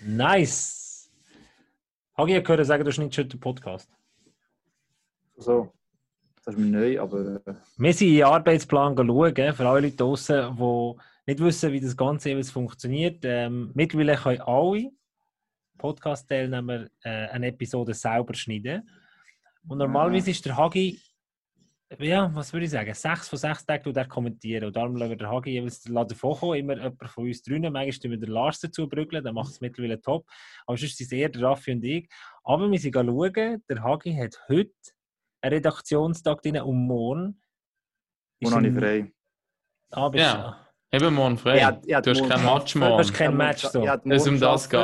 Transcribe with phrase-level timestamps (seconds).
[0.00, 1.10] Nice!
[2.16, 3.90] Hagi, ich gehört sagen, du schneidest heute den Podcast.
[5.36, 5.72] So,
[6.44, 9.96] das ist mir neu, aber äh, Wir sind in den Arbeitsplan schauen, für alle Leute
[9.96, 10.94] draußen, die
[11.26, 13.24] nicht wissen, wie das Ganze jeweils funktioniert.
[13.24, 14.90] Ähm, mittlerweile können alle
[15.78, 18.88] Podcast-Teilnehmer äh, eine Episode selber schneiden.
[19.66, 21.00] Und normalerweise ist der Hagi,
[21.98, 24.66] ja, was würde ich sagen, sechs von sechs Tagen tut er kommentieren.
[24.66, 27.72] Und darum lassen wir der Hagi jeweils davon kommen, immer jemand von uns drinnen.
[27.72, 30.26] Manchmal tun wir den Lars dazu brügeln, der macht es mittlerweile top.
[30.66, 32.08] Aber sonst ist es eher der Raffi und ich.
[32.44, 34.70] Aber wir sind schauen, der Hagi hat heute
[35.40, 37.40] einen Redaktionstag drin und morgen
[38.40, 39.12] wo habe ich frei.
[39.90, 40.64] Ah, bist Ja.
[40.92, 41.56] Eben morgen frei.
[41.56, 42.98] Ich hab du hast morgen- kein Match Du morgen.
[42.98, 43.82] hast kein Match so.
[43.84, 44.80] Es um morgen das geht.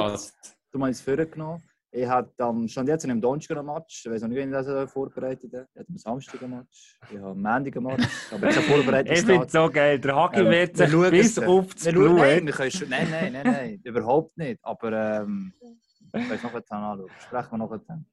[0.73, 1.62] Du hast es vorgenommen.
[1.97, 4.05] Ich hatte am stand jetzt im Donnerstag ein Match.
[4.05, 5.69] Ich weiß noch nicht, wie ich das äh, vorbereitet habe.
[5.73, 6.98] Ich hatte am Samstag ein Match.
[7.09, 8.33] Ich habe am Montag ein Match.
[8.33, 9.12] Aber jetzt vorbereitet.
[9.17, 10.01] Ich finde es so geil.
[10.01, 12.59] Der Hagi Ähm, wird wir sich schauen bis es, äh, auf das Wir nein, Blut.
[12.59, 14.59] wir schon, nein, nein, nein, nein, überhaupt nicht.
[14.62, 17.11] Aber ähm, ich weiß noch dann anschauen.
[17.20, 18.06] Sprechen wir noch dann.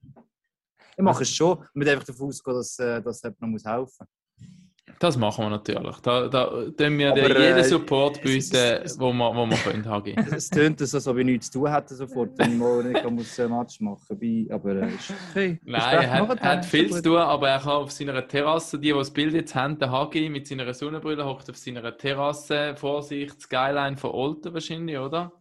[0.95, 1.57] Ich mache es schon.
[1.57, 4.20] Wir müssen einfach davon ausgehen, dass, äh, dass jemand noch muss helfen muss.
[4.99, 5.97] Das machen wir natürlich.
[5.97, 9.35] Da, da tun wir Aber, dir äh, jeden Support es- bieten, es- es- wo wir,
[9.35, 10.15] wo wir können, Hagi.
[10.35, 13.09] Es tönt so, als ob ich nichts zu tun hätte sofort, wenn ich mal nicht
[13.09, 14.51] muss, ein Match machen muss.
[14.51, 15.59] Aber äh, ist okay.
[15.63, 18.93] Nein, er hat, hat viel zu tun, aber er kann auf seiner Terrasse, die, die
[18.93, 23.31] das Bild jetzt haben, der Hagi mit seiner Sonnenbrille hockt auf seiner Terrasse vor sich,
[23.39, 25.31] Skyline von Olten wahrscheinlich, oder?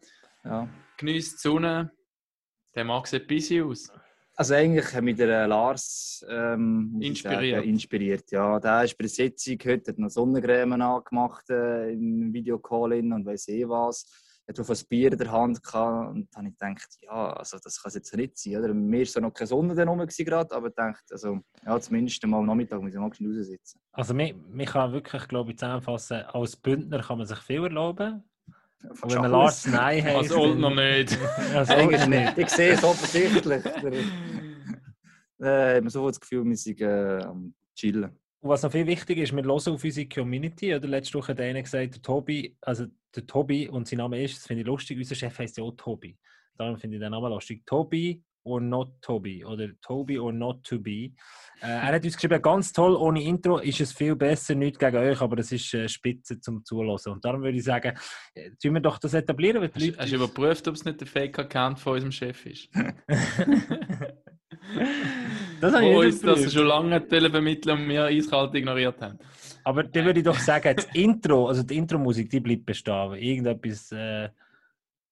[0.45, 0.69] Ja.
[0.97, 1.91] Genießt die Sonne.
[2.75, 3.91] Der mag sieht busy aus.
[4.41, 7.57] Also eigentlich der äh, Lars ähm, Inspiriert.
[7.57, 8.31] Sagen, inspiriert.
[8.31, 13.13] Ja, der ist bei der Sitzung heute hat noch Sonnencreme angemacht äh, im Videocall in
[13.13, 14.07] und weiß eh was.
[14.47, 17.33] Er hat auf ein Bier in der Hand gehabt und dann habe ich gedacht, ja,
[17.35, 18.57] also das kann es jetzt nicht sein.
[18.57, 18.73] Oder?
[18.73, 22.39] Mir ist so noch keine Sonne da gerade, aber ich dachte, also, ja, zumindest mal
[22.39, 23.79] am Nachmittag muss ich mal raussitzen.
[23.93, 28.25] Also, man, man kann wirklich, glaube ich, zusammenfassen, als Bündner kann man sich viel erlauben.
[28.83, 30.17] Und wenn man Lars Nein hat.
[30.17, 31.19] Als Oldner nicht.
[31.55, 32.39] Als Eigentlich Oldner nicht.
[32.39, 33.65] Ich sehe es offensichtlich.
[35.43, 38.19] äh, ich habe so das Gefühl, wir sind äh, am Chillen.
[38.43, 40.75] Und was noch viel wichtiger ist, wir hören auf unsere Community.
[40.75, 44.39] Oder letzte Woche hat einer gesagt, der Tobi, also der Tobi und sein Name ist,
[44.39, 46.17] das finde ich lustig, unser Chef heißt ja auch Tobi.
[46.57, 47.67] Darum finde ich den Namen lustig.
[47.67, 51.13] Tobi or not Tobi oder Tobi or not to be.
[51.63, 54.97] Äh, er hat uns geschrieben, ganz toll, ohne Intro ist es viel besser, nicht gegen
[54.97, 57.13] euch, aber das ist äh, spitze zum Zulassen.
[57.13, 57.97] Und darum würde ich sagen,
[58.35, 59.99] äh, tun wir doch das etablieren, weil die Hast, Leute...
[59.99, 62.69] hast du überprüft, ob es nicht der Fake-Account von unserem Chef ist?
[65.61, 69.19] das habe ich Wo nicht uns das schon lange Televermittler und wir eiskalt ignoriert haben.
[69.65, 73.15] Aber dann würde ich doch sagen, das Intro, also die Intro-Musik, die bleibt bestehen.
[73.15, 74.31] Irgendetwas, äh,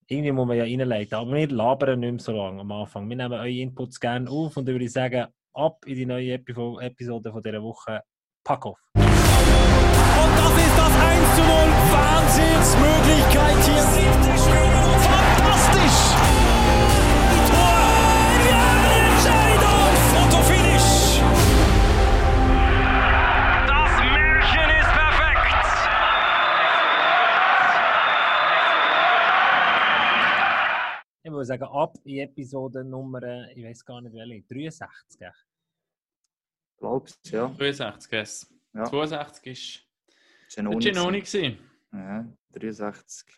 [0.08, 1.14] irgendwie muss man ja reinleiten.
[1.18, 3.08] Aber wir labern nicht mehr so lange am Anfang.
[3.08, 6.32] Wir nehmen eure Inputs gerne auf und dann würde ich sagen, ab in die neue
[6.34, 8.00] Epi- Episode von dieser Woche.
[8.44, 8.78] Pack auf!
[8.94, 11.50] Und das ist das 1 zu 0.
[11.92, 13.84] Wahnsinnsmöglichkeit hier.
[15.08, 17.07] Fantastisch.
[31.28, 35.18] Ich würde sagen, ab in Episode Nummer, äh, ich weiß gar nicht welche, 63.
[35.18, 35.30] gell?
[36.78, 37.48] Glaubst du, ja?
[37.48, 38.54] 63, yes.
[38.72, 38.84] Ja.
[38.84, 39.86] 62
[40.46, 40.78] ist Genoni.
[40.78, 41.58] der Genoni gewesen.
[41.92, 43.28] Ja, 63.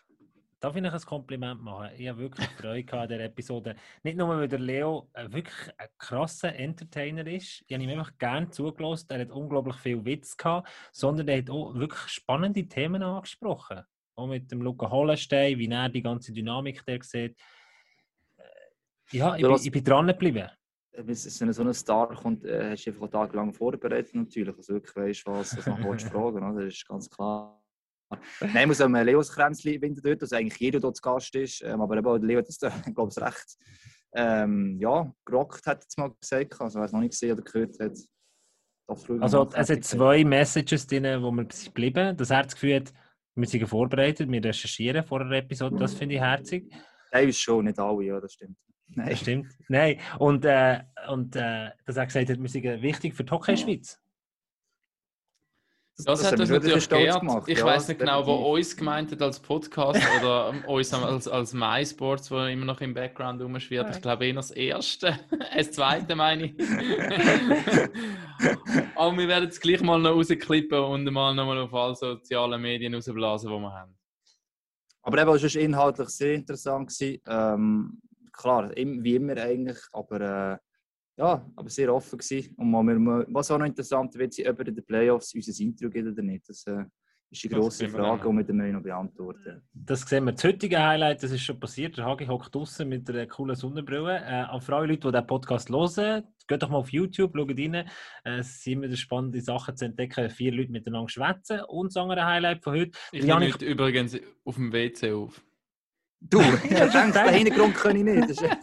[0.61, 1.89] Darf ich noch ein Kompliment machen?
[1.97, 3.75] Ich habe wirklich Freude an dieser Episode.
[4.03, 7.61] Nicht nur, weil der Leo äh, wirklich ein krasser Entertainer ist.
[7.67, 9.07] Ich habe ihm einfach gerne zugelassen.
[9.09, 13.81] Er hat unglaublich viel Witz gehabt, sondern er hat auch wirklich spannende Themen angesprochen.
[14.15, 17.37] Auch mit dem Luca Hollenstein, wie er die ganze Dynamik der sieht.
[19.13, 20.49] Äh, Ja, ich, bin, ich bin dran geblieben.
[20.93, 24.55] Wenn es- wenn so ein Star kommt, äh, hast du einfach tagelang vorbereitet natürlich.
[24.55, 26.63] Also wirklich weißt, was was du willst fragen oder?
[26.65, 27.57] Das ist ganz klar.
[28.41, 31.61] Nein, muss am Leos Kränzli binden dort, dass eigentlich jeder dort zu Gast ist.
[31.63, 33.57] Ähm, aber eben auch Leo hat das, glaube ich, recht
[34.13, 36.59] ähm, ja, gerockt, hat jetzt mal gesagt.
[36.59, 37.97] Also, wer es noch nicht gesehen oder gehört hat,
[39.21, 42.17] Also, es hat zwei Messages drin, wo wir geblieben.
[42.17, 42.91] Das hat das Gefühl, hat,
[43.35, 45.77] wir sind vorbereitet, wir recherchieren vor einer Episode.
[45.77, 46.69] Das finde ich herzig.
[47.13, 48.57] Nein, ist schon, nicht alle, ja, das stimmt.
[48.95, 49.09] Nein.
[49.09, 49.47] Das stimmt.
[49.69, 54.01] Nein, und, äh, und äh, dass er gesagt hat, wir sind wichtig für die Hockey-Schweiz.
[56.05, 57.19] Das, hat mich uns natürlich stolz geehrt.
[57.19, 60.91] gemacht, Ich ja, weiß nicht genau, wo uns gemeint hat als Podcast oder ähm, uns
[60.93, 63.95] als, als MySports, wo immer noch im Background rumschwirrt.
[63.95, 65.19] Ich glaube eher das erste.
[65.55, 66.55] Das zweite meine ich.
[68.95, 72.95] Aber wir werden es gleich mal noch rausklippen und mal nochmal auf alle sozialen Medien
[72.95, 73.95] rausblasen, die wir haben.
[75.03, 76.89] Aber eben, es war inhaltlich sehr interessant.
[76.89, 77.21] Gewesen.
[77.27, 80.57] Ähm, klar, wie immer eigentlich, aber, äh,
[81.17, 82.55] ja, aber sehr offen gewesen.
[82.55, 85.63] Und mal, wir- was auch noch interessant wird, sein, ob er in den Playoffs unser
[85.63, 86.47] Intro gibt oder nicht.
[86.49, 86.83] Das äh,
[87.29, 90.31] ist die Das grosse Frage, die wir dann noch beantworten Das sehen wir.
[90.33, 91.97] Das heutige Highlight, das ist schon passiert.
[91.97, 94.17] Der Hagi hockt draußen mit einer coolen Sonnenbrille.
[94.25, 97.49] Äh, auch für alle Leute, die diesen Podcast hören, geht doch mal auf YouTube, schaut
[97.51, 97.73] rein.
[97.75, 97.85] Äh,
[98.39, 100.29] es sind immer wieder spannende Sachen zu entdecken.
[100.29, 101.61] Vier Leute miteinander schwätzen.
[101.67, 102.91] Und das andere Highlight von heute.
[103.11, 105.41] Ich nehme Janik- übrigens auf dem WC auf.
[106.23, 108.29] Du, ich denke, den Hintergrund kann ich nicht.
[108.29, 108.57] Das ist-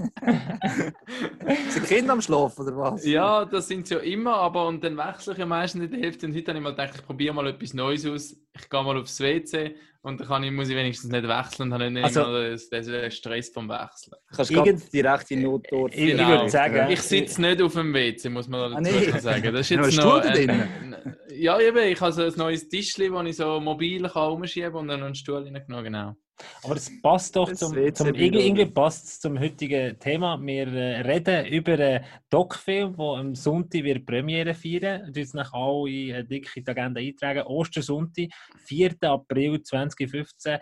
[1.74, 3.04] Sind Kinder am Schlafen oder was?
[3.04, 6.00] Ja, das sind sie ja immer, aber und dann wechsle ich ja meistens in der
[6.00, 6.26] Hälfte.
[6.26, 8.32] Und heute habe ich mal gedacht, ich probiere mal etwas Neues aus.
[8.58, 11.74] Ich gehe mal aufs WC und dann kann ich, muss ich wenigstens nicht wechseln und
[11.74, 14.14] habe nicht Also- immer den, den Stress vom Wechseln.
[14.34, 15.94] Kannst Irgend- direkt in Not dort.
[15.94, 16.28] Ich, ich Genau.
[16.28, 19.18] würde sagen, Ich sitze nicht auf dem WC, muss man Ah, dazu nee.
[19.18, 19.52] sagen.
[19.52, 20.22] Das ist jetzt ein noch.
[20.22, 24.08] Stuhl da ein- ja, eben, ich habe so ein neues Tischchen, das ich so mobil
[24.08, 26.16] kann umschieben und dann einen Stuhl reingenommen, genau.
[26.62, 30.38] Aber das passt doch Das zum, zum irgendwie, irgendwie passt zum heutigen Thema.
[30.40, 35.06] Wir äh, reden über einen Doc-Film, der am Sonntag wird Premiere feiern.
[35.06, 37.42] Und jetzt nach alle äh, dick in die Agenda eintragen.
[37.42, 38.28] Ostersonntag,
[38.64, 38.96] 4.
[39.02, 40.58] April 2015.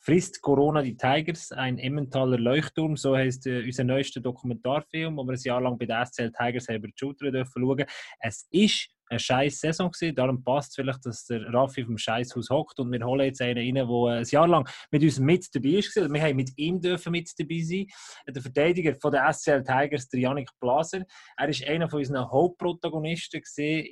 [0.00, 5.32] Frisst Corona die Tigers, ein Emmentaler Leuchtturm, so heißt äh, unser neuester Dokumentarfilm, wo wir
[5.32, 7.84] ein Jahr lang bei den SCL Tigers über die Schulter dürfen schauen.
[8.20, 12.78] Es ist eine scheiß Saison gewesen, darum passt vielleicht, dass der Raffi vom Scheißhaus hockt
[12.78, 15.68] und wir holen jetzt einen rein, der äh, ein Jahr lang mit uns mit dabei
[15.70, 15.96] ist.
[15.96, 17.86] Wir haben mit ihm dürfen mit dabei sein.
[18.26, 21.04] Der Verteidiger von der SCL Tigers, der Yannick Blaser.
[21.36, 23.42] Er ist einer von unseren Hauptprotagonisten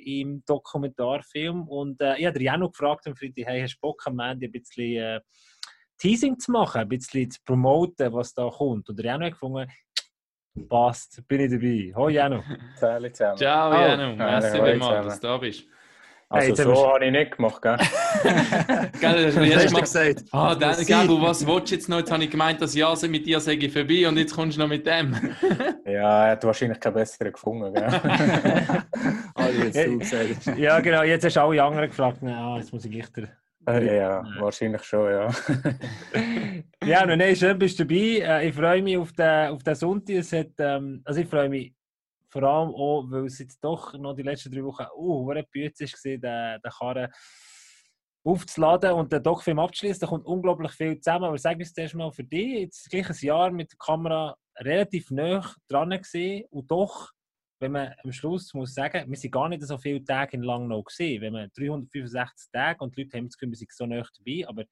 [0.05, 1.67] im Dokumentarfilm.
[1.67, 4.45] Und äh, ich habe den Janu gefragt am Freitag, hey, hast du Bock am Ende
[4.45, 5.19] ein bisschen äh,
[5.97, 8.89] Teasing zu machen, ein bisschen zu promoten, was da kommt?
[8.89, 9.67] Und Janu hat gefunden,
[10.69, 11.93] passt, bin ich dabei.
[11.95, 12.43] Hoi.
[12.75, 13.37] Zähle zusammen.
[13.37, 13.73] Ciao.
[13.73, 14.15] Janu.
[14.15, 15.63] Merci vielmals, dass du da bist.
[16.29, 17.77] Also wir- so habe ich nicht gemacht, gell?
[18.99, 20.23] Gell, das hast du erst mal gesagt?
[20.31, 21.07] Ah, dann, sein.
[21.21, 21.99] was willst du jetzt noch?
[21.99, 24.61] Jetzt habe ich gemeint, das Jahr mit dir sei ich vorbei und jetzt kommst du
[24.61, 25.15] noch mit dem.
[25.85, 27.87] Ja, er hat wahrscheinlich keinen besseren gefunden, gell?
[29.35, 30.57] Ah, jetzt du gesagt.
[30.57, 32.21] Ja, genau, jetzt hast du alle anderen gefragt.
[32.23, 33.29] Ah, jetzt muss ich der
[33.67, 35.29] Äh, ja, wahrscheinlich schon, ja.
[36.85, 38.19] Ja, nein, schön bist du dabei.
[38.21, 40.15] Äh, Ich freue mich auf den, auf den Sonntag.
[40.15, 41.73] Es hat, ähm, also ich freue mich
[42.29, 46.01] vor allem auch, weil es jetzt doch noch die letzten drei Wochen uh, Bütze war,
[46.03, 46.21] den,
[46.61, 47.11] den Karren
[48.23, 49.99] aufzuladen und den Doc-Film abzuschließen.
[49.99, 51.25] Da kommt unglaublich viel zusammen.
[51.25, 55.11] Aber sag uns zuerst mal für dich, jetzt gleich ein Jahr mit der Kamera relativ
[55.11, 57.11] nah dran gesehen und doch,
[57.59, 60.83] wenn man am Schluss muss sagen, wir sind gar nicht so viele Tage in Langnau
[60.83, 61.21] gesehen.
[61.21, 64.47] Wenn man 365 Tage und die Leute haben das Gefühl, wir sind so nah dabei,
[64.47, 64.63] aber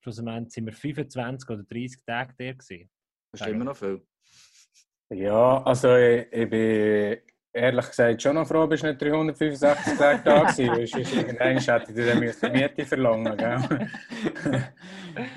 [0.00, 2.90] schlussendlich sind wir 25 oder 30 Tage der gewesen.
[3.30, 4.02] Das ist immer noch viel.
[5.10, 7.18] Ja, also ich, ich bin
[7.52, 11.94] ehrlich gesagt schon noch froh, bist du nicht 365 Tage da sonst irgendwann hätte ich
[11.94, 13.88] dir müssen Miete verlangen gell?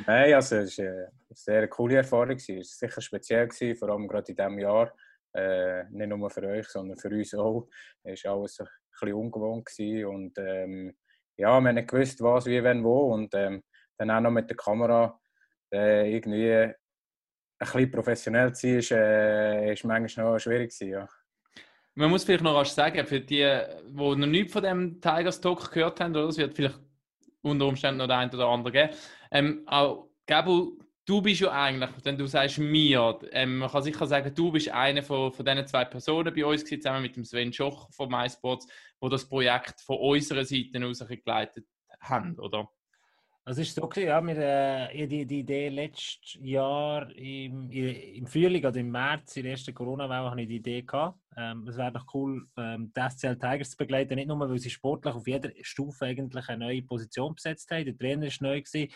[0.07, 2.37] Nein, also es war eine sehr coole Erfahrung.
[2.37, 4.93] Es war sicher speziell, gewesen, vor allem gerade in diesem Jahr.
[5.35, 7.67] Äh, nicht nur für euch, sondern für uns auch.
[8.03, 9.69] Es war alles ein bisschen ungewohnt.
[10.07, 10.95] Und ähm,
[11.35, 13.13] ja, wir haben nicht gewusst, was, wie, wenn, wo.
[13.13, 13.63] Und ähm,
[13.97, 15.19] dann auch noch mit der Kamera
[15.73, 16.73] äh, irgendwie ein
[17.59, 21.09] bisschen professionell zu sein, ist, äh, ist manchmal noch schwierig gewesen, ja.
[21.97, 25.71] Man muss vielleicht noch rasch sagen, für die, die noch nichts von dem Tigers Talk
[25.71, 26.79] gehört haben, oder es wird vielleicht
[27.41, 28.89] unter Umständen noch der ein oder andere geben.
[29.31, 34.07] Ähm, auch, Gabu, du bist ja eigentlich, wenn du sagst mir, ähm, man kann sicher
[34.07, 37.23] sagen, du bist eine von, von diesen zwei Personen bei uns gewesen, zusammen mit dem
[37.23, 38.67] Sven Schoch von MySports,
[38.99, 41.65] wo das Projekt von unserer Seite aus geleitet
[41.99, 42.69] haben, oder?
[43.47, 48.79] Also ist okay, ja, wir, äh, die, die Idee letztes Jahr im, im Frühling oder
[48.79, 51.19] im März, in der ersten Corona-Welle, habe ich die Idee gehabt.
[51.37, 54.71] Ähm, es wäre doch cool, ähm, die SCL Tigers zu begleiten, nicht nur, weil sie
[54.71, 57.85] sportlich auf jeder Stufe eigentlich eine neue Position besetzt haben.
[57.85, 58.91] Der Trainer ist neu gewesen,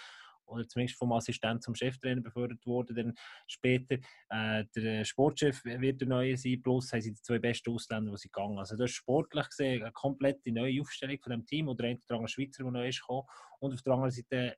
[0.50, 3.14] oder zumindest vom Assistent zum Cheftrainer befördert worden, dann
[3.48, 3.98] später.
[4.30, 8.18] Äh, der Sportchef wird der neue sein, plus haben sie die zwei besten Ausländer, die
[8.18, 11.86] sie gegangen Also das ist sportlich gesehen eine komplette neue Aufstellung von dem Team, oder
[11.86, 13.28] ein Schweizer, der neu ist gekommen.
[13.60, 14.56] Und auf der anderen Seite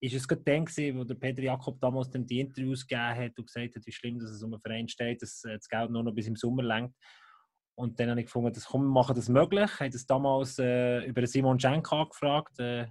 [0.00, 0.66] ist es gerade dann
[0.96, 4.18] wo der Peter Jakob damals dann die Interviews gegeben hat und gesagt hat, wie schlimm
[4.18, 6.62] dass es um einen Verein steht, dass äh, das Geld nur noch bis im Sommer
[6.62, 6.94] lenkt.
[7.74, 9.70] Und dann habe ich gefunden, das, komm, wir machen das möglich.
[9.72, 12.58] Ich habe das damals äh, über Simon Schenk angefragt.
[12.58, 12.88] Äh,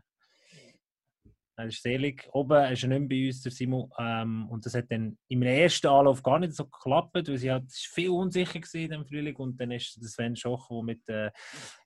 [1.57, 2.27] er ist selig.
[2.33, 3.89] Oben ist er nicht mehr bei uns, der Simon.
[3.97, 7.63] Ähm, und das hat dann im ersten Anlauf gar nicht so geklappt, weil sie halt,
[7.63, 9.35] war viel unsicher in dem Frühling.
[9.35, 11.31] Und dann ist der Sven Schoch, der mit, äh,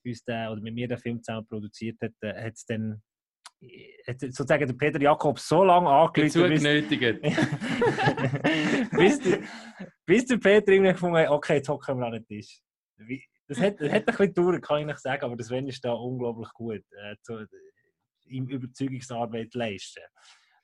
[0.05, 3.01] uns den, oder mit mir den Film zusammen produziert hat, äh, hat es dann
[4.07, 6.63] hat sozusagen der Peter Jakob so lange angelegt, bis,
[8.91, 9.39] bis, der,
[10.03, 12.59] bis der Peter irgendwie gefunden hat, okay, jetzt hocken wir an den Tisch.
[13.47, 15.85] Das hat, das hat ein bisschen gedauert, kann ich nicht sagen, aber der Sven ist
[15.85, 17.45] da unglaublich gut, äh, zu,
[18.31, 20.03] ihm Überzeugungsarbeit leisten.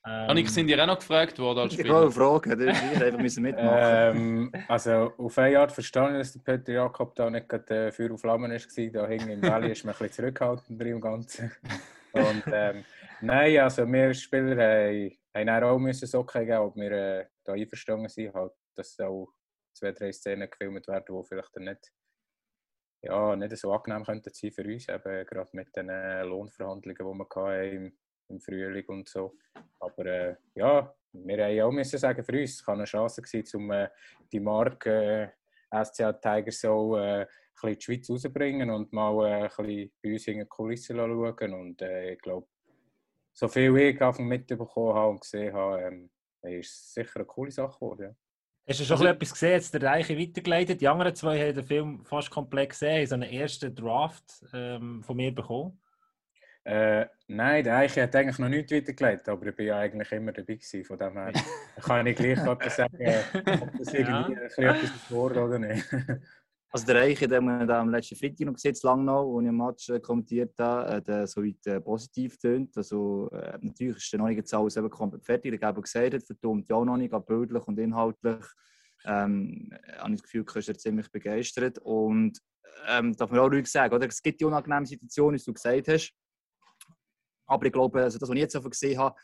[0.05, 2.39] Ähm, Annik, sind dir auch noch gefragt worden als Ich wollte Spieler?
[2.39, 4.17] fragen, das wir einfach müssen mitmachen.
[4.17, 8.11] Ähm, also auf eine Art verstanden, dass der Peter Jakob da nicht gerade äh, Feuer
[8.11, 8.91] und Flammen war.
[8.91, 11.51] Da hing im Valley ist man ein bisschen zurückhaltend im Ganzen.
[12.13, 12.85] Und ähm,
[13.21, 18.09] Nein, also wir Spieler haben, haben auch müssen Socken geben, ob wir äh, da einverstanden
[18.09, 19.33] sind, halt, dass auch
[19.73, 21.91] zwei, drei Szenen gefilmt werden, die vielleicht dann nicht,
[23.01, 27.03] ja, nicht so angenehm könnten sein für uns, eben gerade mit den äh, Lohnverhandlungen, die
[27.03, 27.97] wir hatten im,
[28.29, 29.35] im Frühling und so.
[29.79, 33.71] Aber äh, ja, wir haben auch müssen sagen, für uns kann eine Chance sein, um
[33.71, 33.89] äh,
[34.31, 35.33] die Marke
[35.71, 39.49] äh, SCA Tigers so äh, ein bisschen in die Schweiz rauszubringen und mal äh, ein
[39.49, 41.53] bisschen bei uns in die Kulissen schauen.
[41.53, 42.47] Und äh, ich glaube,
[43.33, 46.09] so viel ich mitbekommen habe und gesehen habe, ähm,
[46.41, 48.01] ist es sicher eine coole Sache geworden.
[48.09, 48.26] Ja.
[48.69, 50.81] Hast du schon also, etwas gesehen, jetzt der Reiche weitergeleitet?
[50.81, 55.01] Die anderen zwei haben den Film fast komplett gesehen, haben so einen ersten Draft ähm,
[55.03, 55.79] von mir bekommen.
[56.65, 60.33] Äh, nein, der Eiche hat eigentlich noch nichts weitergeleitet, aber ich war ja eigentlich immer
[60.33, 60.83] dabei gewesen.
[60.83, 61.31] Von dem her
[61.81, 64.73] kann ich gleich sagen, ob das irgendwie ja.
[64.73, 65.85] etwas ist oder nicht.
[66.69, 69.89] Also der Eiche, den wir am letzten Freitag noch gesehen lang noch, ich im Match
[69.89, 72.75] äh, kommentiert habe, hat äh, so weit äh, positiv tönt.
[72.75, 75.53] Also äh, natürlich ist der noch nicht alles eben komplett fertig.
[75.53, 78.45] Ich habe gesagt, verdammt ja auch noch nicht, aber bildlich und inhaltlich
[79.05, 81.79] ähm, habe ich das Gefühl, er ist ziemlich begeistert.
[81.79, 82.37] Und
[82.87, 84.05] ähm, darf man auch ruhig sagen, oder?
[84.05, 86.13] es gibt die unangenehme Situation, wie du gesagt hast.
[87.45, 89.15] Aber ich glaube, also das, was ich jetzt gesehen habe,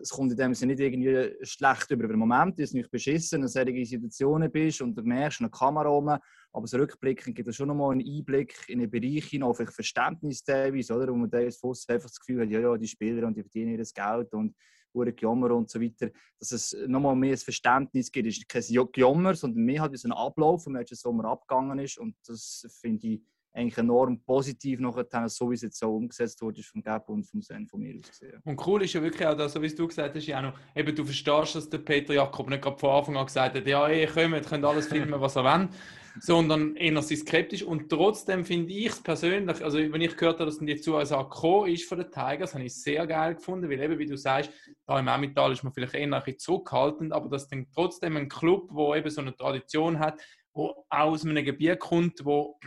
[0.00, 3.42] es kommt in dem Sinne nicht irgendwie schlecht über den Moment, dass du nicht beschissen
[3.42, 6.08] in solchen Situationen bist und du merkst eine Kamera rum,
[6.52, 10.42] aber so rückblickend gibt es schon nochmal einen Einblick in einen Bereich hinein, vielleicht Verständnis
[10.42, 11.12] teilweise, oder?
[11.12, 13.84] wo man da einfach das Gefühl hat, ja, ja, die Spieler und die verdienen ihr
[13.94, 14.54] Geld und
[14.94, 18.28] Uhren Gejammer und so weiter, dass es nochmal mehr ein Verständnis gibt.
[18.28, 21.78] Es ist kein Gejammer, sondern mehr halt wie so ein Ablauf, wie letzten Sommer abgegangen
[21.78, 23.22] ist und das finde ich
[23.54, 27.42] eigentlich enorm positiv nachher, so wie es jetzt so umgesetzt wurde vom Gap und vom
[27.42, 28.40] Sven von mir aus gesehen.
[28.44, 31.04] Und cool ist ja wirklich auch, dass, so wie du gesagt hast, Jano, eben du
[31.04, 34.34] verstehst, dass der Peter Jakob nicht gerade von Anfang an gesagt hat, ja, ihr könnt,
[34.34, 35.68] ihr könnt alles filmen, was ihr wollt,
[36.20, 40.58] sondern eher skeptisch und trotzdem finde ich es persönlich, also wenn ich gehört habe, dass
[40.58, 43.98] die Zusage gekommen ist von den Tigers, habe ich es sehr geil gefunden, weil eben,
[43.98, 44.50] wie du sagst,
[44.86, 48.28] da im Emmental ist man vielleicht eher ein bisschen zurückhaltend, aber dass dann trotzdem ein
[48.28, 50.20] Club, der eben so eine Tradition hat,
[50.54, 52.58] wo aus einem Gebiet kommt, wo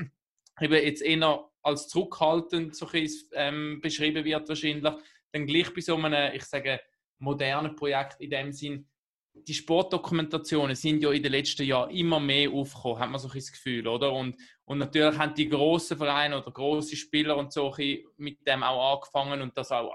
[0.62, 2.88] eben jetzt eher als zurückhaltend so
[3.34, 4.94] ähm, beschrieben wird wahrscheinlich,
[5.32, 6.80] dann gleich bei so einem, ich sage,
[7.20, 8.88] modernen Projekt in dem Sinn,
[9.34, 13.34] die Sportdokumentationen sind ja in den letzten Jahren immer mehr aufgekommen, hat man so ein
[13.34, 14.14] Gefühl, oder?
[14.14, 17.76] Und, und natürlich haben die grossen Vereine oder grosse Spieler und so
[18.18, 19.92] mit dem auch angefangen und das auch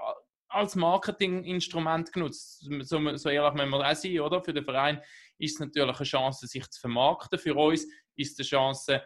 [0.47, 2.67] als Marketinginstrument genutzt.
[2.81, 4.43] So, so ehrlich müssen wir auch sein, oder?
[4.43, 5.01] Für den Verein
[5.37, 7.39] ist es natürlich eine Chance, sich zu vermarkten.
[7.39, 9.01] Für uns ist es eine Chance,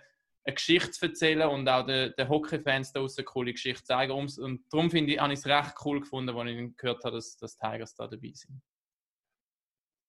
[0.46, 4.12] eine Geschichte zu erzählen und auch den, den Hockey-Fans da eine coole Geschichte zeigen.
[4.12, 7.36] Und darum finde ich, habe ich es recht cool gefunden, als ich gehört habe, dass,
[7.38, 8.62] dass Tigers da dabei sind.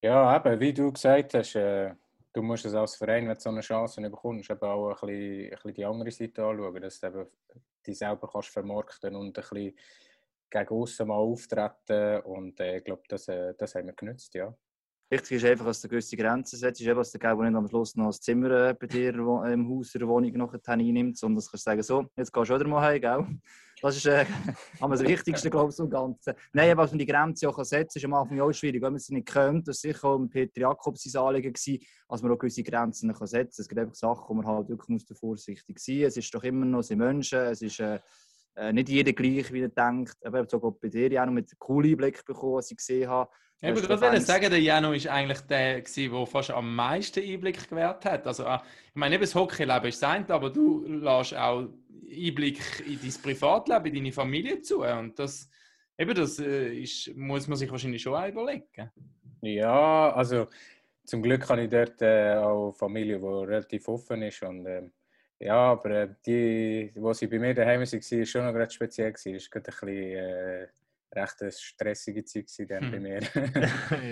[0.03, 1.95] Ja, eben, wie du gesagt hast, äh,
[2.33, 5.45] du musst es als Verein, wenn du so eine Chance bekommst, eben auch ein bisschen,
[5.45, 7.27] ein bisschen die andere Seite anschauen, dass du eben
[7.85, 9.75] dich selber kannst vermarkten und ein bisschen
[10.49, 14.55] gegen außen mal auftreten und äh, ich glaube, das, äh, das haben wir genützt, ja.
[15.09, 16.81] Wichtig ist einfach, dass du gewisse Grenzen setzt.
[16.81, 19.69] Ist eben, dass der Geld nicht am Schluss noch ein Zimmer äh, bei dir im
[19.69, 22.81] Haus oder Wohnung noch einnimmt, sondern dass du sagen so, jetzt gehst du wieder mal
[22.81, 23.25] heim, gell?
[23.81, 24.25] Das ist äh,
[24.81, 26.33] das Wichtigste, glaube ich, im Ganzen.
[26.51, 28.81] Nein, was man die Grenze auch setzen kann, ist am Anfang auch schwierig.
[28.81, 32.31] Wenn man es nicht kennt, das war sicher auch Peter Jakobs sein Anliegen, dass man
[32.33, 33.61] auch gewisse Grenzen kann setzen kann.
[33.61, 36.07] Es gibt einfach Sachen, wo man halt wirklich muss vorsichtig sein muss.
[36.07, 37.79] Es ist doch immer noch sind Menschen, es ist...
[37.79, 37.99] Äh,
[38.57, 40.17] äh, nicht jeder gleich, wie er denkt.
[40.25, 42.77] Aber ich habe sogar bei dir ja noch mit einem coolen Einblick bekommen, was ich
[42.77, 43.29] gesehen habe.
[43.59, 48.05] Ich würde gerade sagen, der Jano war eigentlich der, der fast am meisten Einblick gewährt
[48.05, 48.27] hat.
[48.27, 48.57] Also, äh,
[48.89, 51.67] ich meine, eben das Hockeyleben ist sein, aber du lässt auch
[52.09, 54.83] Einblick in dein Privatleben, in deine Familie zu.
[54.83, 55.49] Und das,
[55.97, 58.91] eben das äh, ist, muss man sich wahrscheinlich schon auch überlegen.
[59.41, 60.47] Ja, also
[61.03, 64.43] zum Glück habe ich dort äh, auch Familie, die relativ offen ist.
[64.43, 64.83] Und, äh,
[65.39, 69.11] ja, aber äh, die, die sie bei mir daheim war, war schon noch recht speziell.
[69.13, 70.67] Es war gerade ein bisschen äh,
[71.13, 72.91] recht eine stressige Zeit dann hm.
[72.91, 73.19] bei mir.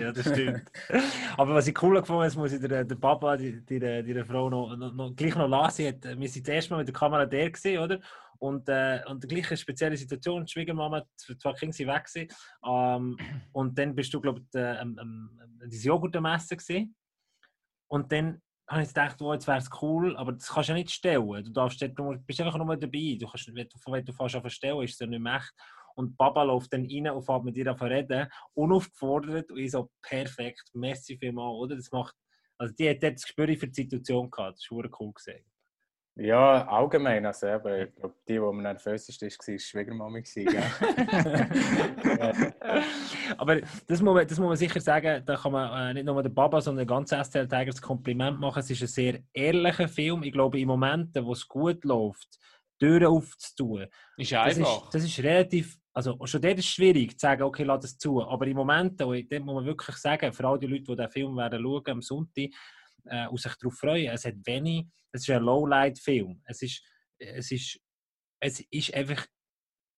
[0.00, 0.70] ja, das stimmt.
[1.36, 4.48] aber was ich cool gefunden habe, muss ich der, der Papa, die, die, die Frau
[4.48, 5.88] noch, noch, noch, gleich noch lassen.
[5.88, 8.00] Hat, wir sind das erste Mal mit der Kamera der gesehen, oder?
[8.38, 12.28] Und, äh, und die gleiche spezielle Situation, die Schwiegermama, zwei Kinder sind weg gewesen.
[12.64, 13.16] Ähm,
[13.52, 16.94] und dann bist du, glaube ich, ähm, ähm, dieses Joghurt am Essen gewesen.
[17.88, 20.78] Und dann habe ich gedacht, oh, jetzt wäre es cool, aber das kannst du ja
[20.78, 21.44] nicht stellen.
[21.44, 23.16] Du, darfst, du bist einfach nur dabei.
[23.18, 25.42] Du kannst, wenn, du, wenn du fast verstellen, ist es ja nicht mehr.
[25.94, 29.90] Und Baba läuft dann rein und fährt mit dir an reden, unaufgefordert und ich so,
[30.02, 31.76] perfekt, merci vielmals, oder?
[31.76, 32.14] Das macht,
[32.58, 35.42] also die hat das Gespür für die Situation gehabt, das war cool gesehen.
[36.18, 37.26] Ja, allgemein.
[37.26, 40.24] Also, aber ich glaube, die, die am nervösesten war, war Schwiegermami.
[43.36, 46.22] aber das muss, man, das muss man sicher sagen, da kann man äh, nicht nur
[46.22, 48.60] der Baba, sondern den ganzen STL Tigers Kompliment machen.
[48.60, 50.22] Es ist ein sehr ehrlicher Film.
[50.22, 52.38] Ich glaube, in Momenten, wo es gut läuft,
[52.78, 53.86] Türen aufzutun.
[54.16, 54.46] Ist einfach.
[54.46, 57.80] Das ist, das ist relativ also schon dort ist es schwierig zu sagen, okay, lass
[57.80, 58.22] das zu.
[58.22, 60.96] Aber im Moment, wo ich- dort muss man wirklich sagen, für all die Leute, die
[60.96, 62.50] den Film werden schauen am Sonntag
[63.06, 66.42] äh, und sich darauf freuen, es hat wenig, es ist ein Lowlight-Film.
[66.46, 66.82] Es ist,
[67.18, 67.80] es ist,
[68.40, 69.26] es ist einfach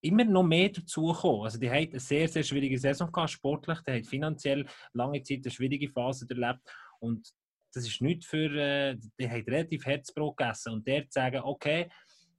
[0.00, 1.44] immer noch mehr dazugekommen.
[1.44, 5.40] Also die haben eine sehr, sehr schwierige Saison gehabt, sportlich, die haben finanziell lange Zeit
[5.44, 6.60] eine schwierige Phase erlebt
[7.00, 7.28] und
[7.74, 11.90] das ist nicht für, äh, die haben relativ Herzbrot gegessen und der zu sagen, okay,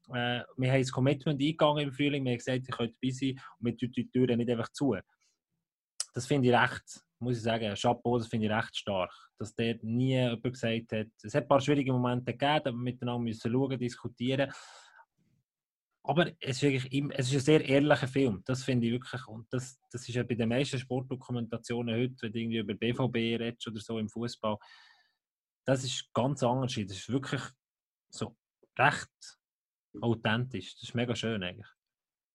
[0.10, 3.40] äh, wir haben das Commitment eingegangen im Frühling, wir haben gesagt, ihr könnt dabei sein
[3.60, 4.96] und wir tun die Türen nicht einfach zu.
[6.14, 9.78] Das finde ich recht, muss ich sagen, Chapeau, das finde ich recht stark, dass der
[9.82, 13.78] nie jemand gesagt hat, es hat ein paar schwierige Momente gegeben, wir miteinander müssen schauen,
[13.78, 14.52] diskutieren,
[16.04, 19.46] aber es ist, wirklich, es ist ein sehr ehrlicher Film, das finde ich wirklich, und
[19.52, 23.68] das, das ist ja bei den meisten Sportdokumentationen heute, wenn du irgendwie über BVB redest
[23.68, 24.58] oder so im Fußball,
[25.66, 27.42] das ist ganz anders, das ist wirklich
[28.10, 28.36] so
[28.78, 29.40] recht
[30.02, 31.70] authentisch, das ist mega schön eigentlich.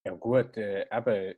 [0.07, 1.35] Ja gut, äh, eben,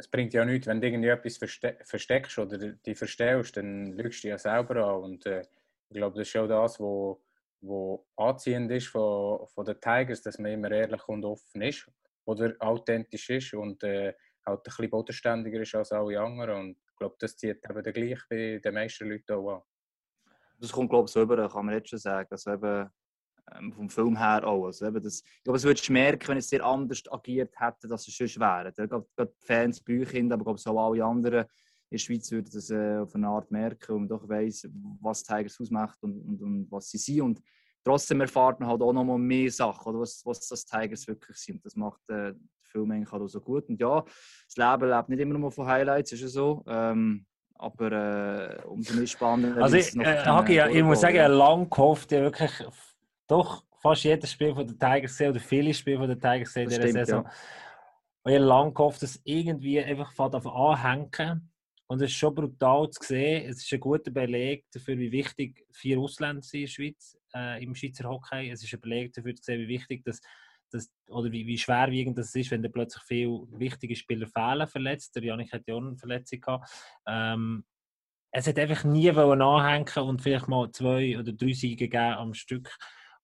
[0.00, 4.20] es bringt ja nichts, wenn du irgendwie etwas verste versteckst oder die verstellst, dann lügst
[4.20, 5.02] du dich ja selber an.
[5.02, 5.42] Und äh,
[5.90, 7.22] ich glaube, das ist auch das, wo,
[7.60, 11.86] wo anziehend ist von, von den Tigers, dass man immer ehrlich und offen ist
[12.24, 14.14] oder authentisch ist und äh,
[14.46, 16.60] halt ein bisschen bodenständiger ist als alle anderen.
[16.60, 19.62] Und ich glaube, das zieht eben gleich bei den meisten Leuten auch an.
[20.58, 22.28] Das kommt, glaube ich, so über, kann man jetzt schon sagen.
[22.30, 22.88] Also eben,
[23.56, 24.66] ähm, vom Film her auch.
[24.66, 27.88] Also eben das, ich glaube, es würdest du merken, wenn es sehr anders agiert hätte,
[27.88, 28.72] dass es sonst wäre.
[28.72, 31.44] Da glaube gerade die Fans euch, aber ich glaube, so alle anderen
[31.90, 34.68] in der Schweiz würden das äh, auf eine Art merken und man doch weiss,
[35.00, 37.22] was Tigers ausmacht und, und, und was sie sind.
[37.22, 37.42] Und
[37.84, 41.36] trotzdem erfahrt man halt auch noch mal mehr Sachen, oder was, was das Tigers wirklich
[41.36, 41.64] sind.
[41.64, 43.68] Das macht äh, den Film eigentlich auch so gut.
[43.68, 44.04] Und ja,
[44.46, 46.62] das Leben lebt nicht immer nur von Highlights, ist ja so.
[46.68, 49.62] Ähm, aber äh, umso mehr spannender.
[49.62, 52.52] Also ich, äh, kann, Hagi, äh, ich muss sagen, ich habe lange gehofft, ich wirklich
[53.30, 56.64] doch fast jedes Spiel von den Tigers gesehen oder viele Spiele von den Tigers gesehen
[56.64, 57.24] in dieser stimmt, Saison.
[57.24, 57.30] ja.
[58.22, 61.50] Und ich habe lange gehofft, dass irgendwie einfach auf anhängen.
[61.86, 63.48] Und es ist schon brutal zu sehen.
[63.48, 67.64] Es ist ein guter Beleg dafür, wie wichtig vier Ausländer sind in der Schweiz äh,
[67.64, 68.50] im Schweizer Hockey.
[68.50, 70.20] Es ist ein Beleg dafür zu sehen, wie wichtig das,
[70.70, 75.16] das oder wie, wie schwerwiegend das ist, wenn da plötzlich viele wichtige Spieler fehlen, verletzt.
[75.16, 76.70] Der Janik hat ja auch eine Verletzung gehabt.
[77.08, 77.64] Ähm,
[78.32, 82.70] es hat einfach nie anhängen und vielleicht mal zwei oder drei Siege gegeben am Stück.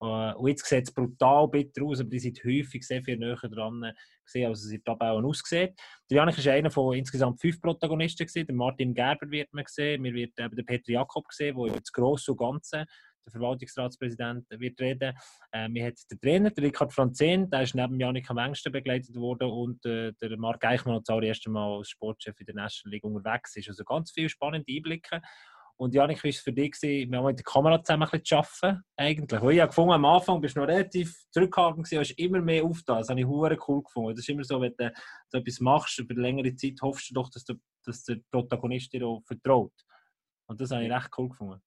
[0.01, 3.37] Äh, Und jetzt sieht es brutal bitter aus, aber die sind häufig sehr viel näher
[3.37, 3.93] dran
[4.25, 5.75] gesehen, als es in der Tabelle aussieht.
[6.11, 8.47] Der Janik ist einer von insgesamt fünf Protagonisten gesehen.
[8.47, 11.81] Der Martin Gerber wird man gesehen, wir wird eben der Peter Jakob gesehen, der über
[11.81, 12.85] das Grosse und Ganze,
[13.25, 15.17] der Verwaltungsratspräsident, wird reden.
[15.53, 19.17] Äh, wir haben den Trainer, der Richard Franzen, der ist neben Janik am engsten begleitet
[19.17, 22.93] worden und äh, der Marc Eichmann, der das erste Mal als Sportchef in der National
[22.93, 23.69] League unterwegs ist.
[23.69, 25.23] Also ganz viele spannende Einblicke.
[25.79, 28.21] Und Janik, wie war es für dich, gewesen, wir haben mit der Kamera zusammen ein
[28.21, 29.43] bisschen zu arbeiten, eigentlich?
[29.43, 32.65] Weil ich habe gefunden, am Anfang bist du noch relativ zurückhaltend gewesen, hast immer mehr
[32.65, 32.99] aufgetan.
[32.99, 34.15] Das habe ich hure cool gefunden.
[34.15, 34.93] Das ist immer so, wenn du
[35.29, 39.07] so etwas machst, über längere Zeit hoffst du doch, dass, du, dass der Protagonist dir
[39.07, 39.75] auch vertraut.
[40.49, 41.61] Und das habe ich recht cool gefunden.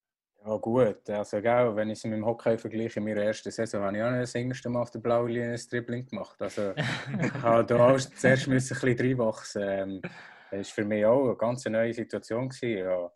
[0.45, 3.83] Ja gut, also gell, wenn ich es mit dem Hockey vergleiche, in meiner ersten Saison
[3.83, 6.41] habe ich auch nicht das erste Mal auf der blauen Linie ein Dribbling gemacht.
[6.41, 6.73] Also
[7.21, 9.63] ich habe da zuerst müssen ein bisschen reinwachsen.
[9.63, 10.01] Ähm,
[10.49, 12.47] das war für mich auch eine ganz neue Situation.
[12.47, 12.77] Gewesen.
[12.79, 13.11] Ja,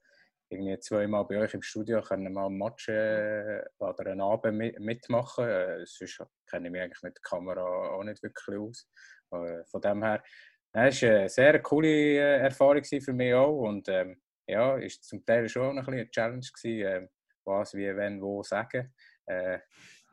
[0.53, 4.79] irgendwie zweimal bei euch im Studio können mal ein Match äh, oder einen Abend mit,
[4.79, 5.47] mitmachen.
[5.47, 8.87] Äh, sonst kenne ich mich eigentlich mit der Kamera auch nicht wirklich aus.
[9.31, 10.23] Äh, von dem her,
[10.71, 13.59] es war eine sehr coole äh, Erfahrung für mich auch.
[13.61, 17.07] Und ähm, ja, ist zum Teil schon ein bisschen eine Challenge gewesen, äh,
[17.45, 18.93] was, wie, wenn, wo sagen.
[19.25, 19.59] Äh,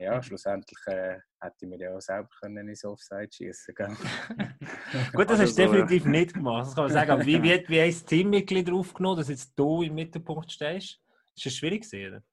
[0.00, 3.96] ja, schlussendlich äh, hätte ich mir ja auch selber können ins Offside schießen können.
[5.12, 5.68] Gut, das Also hast du so, ja.
[5.68, 7.10] definitiv nicht gemacht, das kann man sagen.
[7.10, 10.98] Aber wie, wie, wie haben das Teammitglieder aufgenommen, dass jetzt du im Mittelpunkt stehst?
[11.36, 12.24] Ist das schwierig gewesen?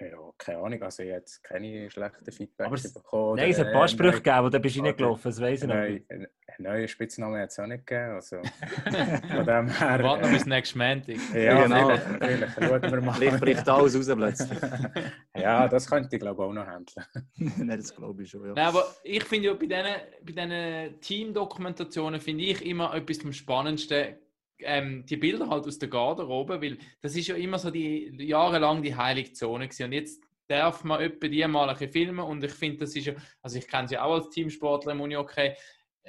[0.00, 3.36] Ja, keine Ahnung, also ich habe jetzt keine schlechten Aber Feedbacks es- bekommen.
[3.36, 5.68] Nein, es hat ein paar Sprüche gegeben, wo du bist oder- reingelaufen, das weiß ich
[5.68, 5.74] noch.
[5.74, 6.26] Nein, einen
[6.58, 8.14] neuen Spitznamen hat es auch nicht gegeben.
[8.14, 8.36] Also,
[8.84, 10.02] von dem her.
[10.02, 11.16] Warte noch äh, bis nächsten Montag.
[11.34, 11.88] ja, Genau.
[11.88, 12.54] vielleicht, vielleicht.
[12.64, 13.12] Schauen wir mal.
[13.14, 14.58] Vielleicht bricht alles raus plötzlich.
[15.36, 17.04] ja, das könnte ich glaube ich auch noch handeln.
[17.58, 18.52] Nein, das glaube ich schon, ja.
[18.54, 19.84] Nein, aber ich finde ja bei diesen,
[20.24, 24.16] bei diesen Teamdokumentationen finde ich immer etwas vom Spannendsten,
[24.60, 28.82] ähm, die Bilder halt aus der Garderobe, weil das ist ja immer so die jahrelang
[28.82, 29.84] die heilige Zone gewesen.
[29.84, 33.14] und jetzt darf man etwa die mal ein filmen und ich finde, das ist ja,
[33.42, 35.52] also ich kenne sie ja auch als Teamsportler im Unihockey,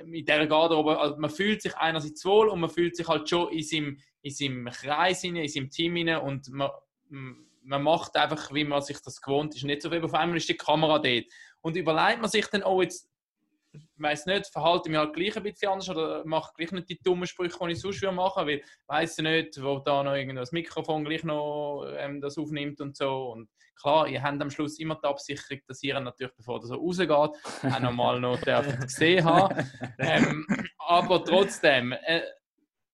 [0.06, 3.52] mit dieser Garderobe, also man fühlt sich einerseits wohl und man fühlt sich halt schon
[3.52, 6.70] in seinem, in seinem Kreis, in seinem Team hinein und man,
[7.64, 9.64] man macht einfach, wie man sich das gewohnt ist.
[9.64, 11.26] Nicht so viel, auf einmal ist die Kamera dort.
[11.62, 13.10] Und überlegt man sich dann, oh, jetzt,
[13.98, 17.00] weiß nicht, verhalte ich mich halt gleich ein bisschen anders oder mache gleich nicht die
[17.02, 20.16] dummen Sprüche, die ich sonst würde machen, weil ich weiß ja nicht, wo da noch
[20.16, 23.32] irgendwas das Mikrofon gleich noch ähm, das aufnimmt und so.
[23.32, 26.76] Und klar, ihr habt am Schluss immer die Absicherung, dass ihr natürlich, bevor das so
[26.76, 27.36] rausgeht, auch
[27.80, 28.42] nochmal noch
[28.82, 29.70] gesehen haben.
[30.00, 30.48] Ähm,
[30.80, 32.22] aber trotzdem, äh,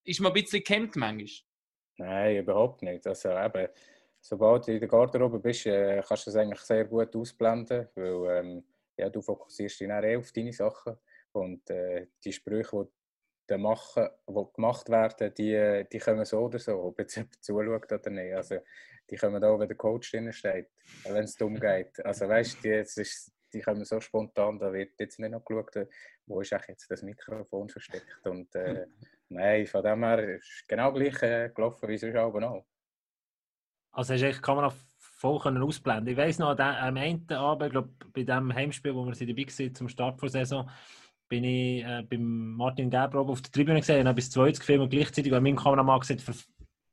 [0.06, 1.28] ist man ein bisschen gehemmt manchmal.
[1.98, 3.08] Nein, überhaupt nicht.
[3.08, 3.68] Also eben,
[4.20, 8.38] sobald du in der Garderobe bist, äh, kannst du das eigentlich sehr gut ausblenden, weil
[8.38, 8.64] ähm,
[8.98, 10.98] ja, du fokussierst dich dann auf deine Sachen
[11.34, 12.92] und äh, die Sprüche, die
[13.48, 17.92] da machen, die gemacht werden, die, die kommen so oder so, ob jetzt jemand zuschaut
[17.92, 18.34] oder nicht.
[18.34, 18.60] Also,
[19.10, 20.70] die kommen da, wenn der Coach drin steht,
[21.04, 22.04] wenn es dumm geht.
[22.04, 25.46] Also weißt du, die, jetzt ist- die kommen so spontan, da wird jetzt nicht noch
[25.46, 25.88] geschaut, äh,
[26.26, 28.26] wo ist eigentlich jetzt das Mikrofon versteckt.
[28.26, 28.88] Und äh,
[29.30, 32.34] nein, von dem her ist es genau gleich äh, gelaufen wie sonst auch.
[33.94, 34.76] Also hast du eigentlich die Kamera
[35.26, 36.08] voll können ausblenden.
[36.12, 39.48] Ich weiss noch, an am einen Abend, glaub, bei dem Heimspiel, wo wir sie dabei
[39.48, 40.70] waren, zum Start der Saison,
[41.28, 44.60] bin ich äh, beim Martin Gerber oben auf der Tribüne gesehen und habe bis 20
[44.60, 46.36] gefilmt und gleichzeitig hat mein Kameramann gesagt, "Ver-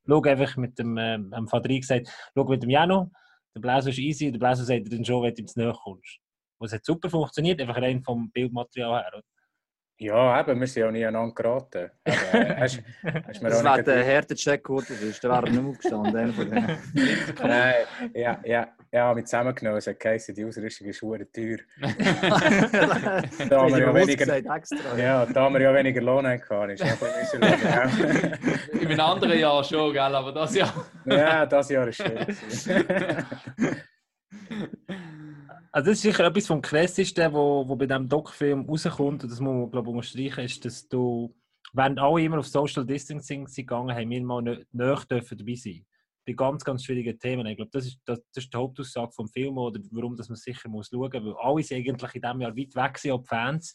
[0.07, 3.11] schau einfach mit dem ähm, Fadri gesagt, schau mit dem Jano,
[3.55, 6.19] der Bläser ist easy, der Bläser sagt dir dann schon, wenn du ins Nähe kommst.
[6.59, 9.23] Und es hat super funktioniert, einfach rein vom Bildmaterial her.
[10.03, 11.91] Ja, eben, wir sind ja nie aneinander geraten.
[12.05, 12.83] Aber, äh, hast,
[13.29, 16.35] hast mir Das wäre der Härtecheck geworden, ist, der wäre nicht aufgestanden.
[17.41, 17.75] Nein,
[18.13, 19.79] ja, ja, ja, mit zusammengenommen.
[19.79, 21.59] Es hat geheißen, die Ausrüstung ist hure teuer.
[21.81, 21.87] Da
[23.49, 24.99] Da haben wir ja weniger, gesagt, extra.
[24.99, 29.39] ja, da haben wir ja weniger Lohn hatten, ist ja ein bisschen In einem anderen
[29.39, 30.03] Jahr schon, gell?
[30.03, 30.85] aber das Jahr.
[31.07, 31.17] ja.
[31.17, 32.37] ja, das Jahr ist schwierig.
[35.75, 39.41] Also das ist sicher etwas vom Krassesten, wo, wo bei diesem Doc-Film rauskommt, und das
[39.41, 41.35] muss man, glaube ich, unterstreichen, ist, dass du,
[41.73, 45.87] während alle immer auf Social Distancing sind gegangen, haben wir mal näher dürfen dabei sein.
[46.27, 47.47] Bei ganz, ganz schwierigen Themen.
[47.47, 50.37] Ich glaube, das ist, das, das ist die Hauptaussage vom Film, oder warum dass man
[50.37, 53.23] sicher muss schauen muss, weil alle sind eigentlich in diesem Jahr weit weg sind, auch
[53.23, 53.75] die Fans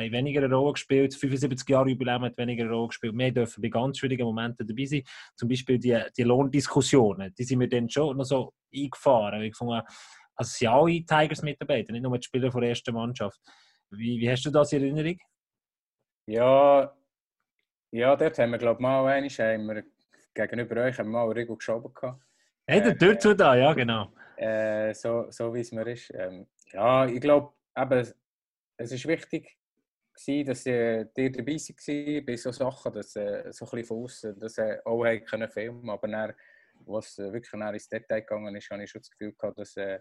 [0.00, 3.16] haben weniger eine Rolle gespielt, 75 Jahre Jubiläum hat weniger eine Rolle gespielt.
[3.16, 5.02] Wir dürfen bei ganz schwierigen Momenten dabei sein.
[5.34, 9.42] Zum Beispiel die, die Lohndiskussionen, die sind mir dann schon noch so eingefahren.
[9.42, 9.82] Ich fand,
[10.38, 13.40] also sind alle Tigers-Mitarbeiter, nicht nur die Spieler der ersten Mannschaft.
[13.90, 15.18] Wie, wie hast du das in Erinnerung?
[16.26, 16.94] Ja,
[17.90, 19.82] ja, dort haben wir, glaube ich, mal einmal, haben wir
[20.34, 21.92] gegenüber euch haben wir mal eine Regel geschoben.
[21.94, 22.22] Gehabt.
[22.66, 24.12] Hey, der Tür zu da, ja, genau.
[24.36, 26.12] Äh, so, so wie es mir ist.
[26.14, 28.12] Ähm, ja, ich glaube, eben,
[28.76, 29.58] es ist wichtig,
[30.14, 34.04] gewesen, dass äh, ihr dabei war bei so Sachen, dass äh, so ein bisschen von
[34.04, 36.34] außen, dass äh, auch können filmen aber dann,
[36.84, 39.76] was äh, wirklich dann ins Detail gegangen ist, habe ich schon das Gefühl gehabt, dass,
[39.76, 40.00] äh,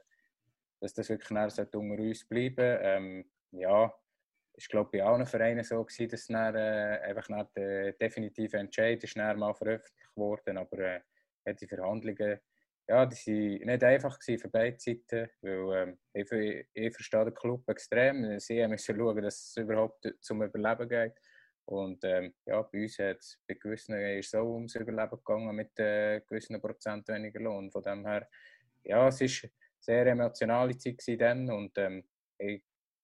[0.80, 3.94] dass das wirklich sollte unter uns bleiben ähm, Ja,
[4.54, 9.04] ist glaube bei allen Vereinen so gewesen, dass dann, äh, einfach dann der definitive Entscheid
[9.04, 11.02] ist dann mal veröffentlicht worden, aber
[11.44, 12.40] äh, die Verhandlungen
[12.90, 16.32] ja, die waren nicht einfach gewesen für beide Seiten, weil ähm, ich,
[16.74, 18.40] ich, verstehe den Club extrem.
[18.40, 21.16] Sie müssen schauen, dass es überhaupt zum Überleben geht.
[21.66, 25.54] Und ähm, ja, bei uns hat es bei gewissen ist es auch ums Überleben gegangen
[25.54, 27.70] mit äh, gewissen Prozent weniger Lohn.
[27.70, 28.30] Von dem her,
[28.86, 29.52] ja, es eine
[29.88, 32.04] sehr emotionale Zeit dann und ähm,
[32.38, 32.62] ich,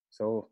[0.10, 0.52] so,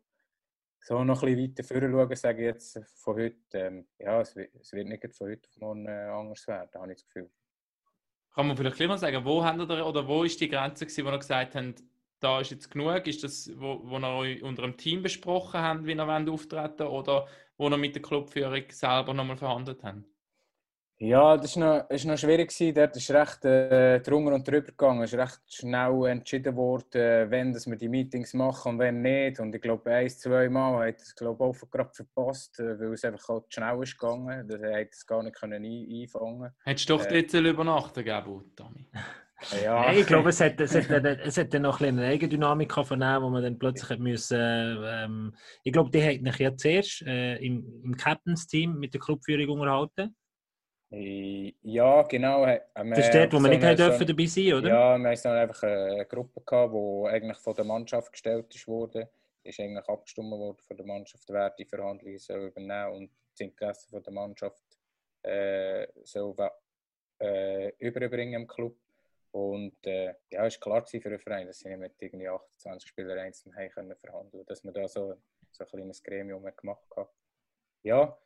[0.80, 3.36] so noch ein bisschen weiter vorne schauen, sage ich jetzt von heute.
[3.52, 6.92] Ähm, ja, es, wird- es wird nicht von heute auf morgen äh, anders werden, habe
[6.92, 7.30] ich das Gefühl.
[8.34, 11.10] Kann man vielleicht mal sagen, wo habt ihr, oder wo ist die Grenze gewesen, wo
[11.10, 11.82] ihr gesagt habt,
[12.18, 13.06] da ist jetzt genug?
[13.06, 16.86] Ist das, wo, wo ihr euch unter dem Team besprochen habt, wie ihr wollt auftreten
[16.86, 20.04] oder wo ihr mit der Clubführung selber nochmal verhandelt habt?
[21.04, 22.50] Ja, das war noch, ist noch schwierig.
[22.50, 22.74] Gewesen.
[22.74, 25.02] Dort ist recht äh, drunter und drüber gegangen.
[25.02, 29.02] Es ist recht schnell entschieden worden, äh, wenn dass wir die Meetings machen und wenn
[29.02, 29.40] nicht.
[29.40, 32.92] Und ich glaube, ein, zwei Mal hat es glaube ich, auch gerade verpasst, äh, weil
[32.92, 34.46] es einfach halt schnell ist gegangen.
[34.46, 37.22] Das hat es gar nicht können ein, einfangen Hättest du doch Äh.
[37.24, 38.86] dort übernachten gegeben, Tommy?
[39.60, 42.12] Ja, Nein, ich glaube, es hat, es hat, es hat dann noch ein bisschen eine
[42.12, 45.34] Eigendynamik vernehmen, wo man dann plötzlich hat müssen, ähm,
[45.64, 50.14] ich glaube, die hat mich ja zuerst äh, im, im Captains-Team mit der Clubführung unterhalten.
[50.94, 52.44] Ja, genau.
[52.44, 54.68] äh, Das ist dort, wo wir nicht so dürfen dabei sein, oder?
[54.68, 59.08] Ja, wir hatten einfach eine Gruppe, gehabt, die eigentlich von der Mannschaft gestellt ist wurde.
[59.42, 63.88] Ist eigentlich abgestimmt worden von der Mannschaft, wer die Verhandlungen soll übernehmen und das Interesse
[63.88, 64.62] von der Mannschaft
[65.22, 66.34] äh, soll
[67.20, 68.76] äh, überbringen im Club.
[69.30, 72.86] Und äh, ja, es war klar für den Verein, dass sie nicht mit irgendwie 28
[72.86, 75.14] Spielern einzeln haben können verhandeln dass wir da so,
[75.52, 77.08] so ein kleines Gremium gemacht haben.
[77.82, 78.16] Ja,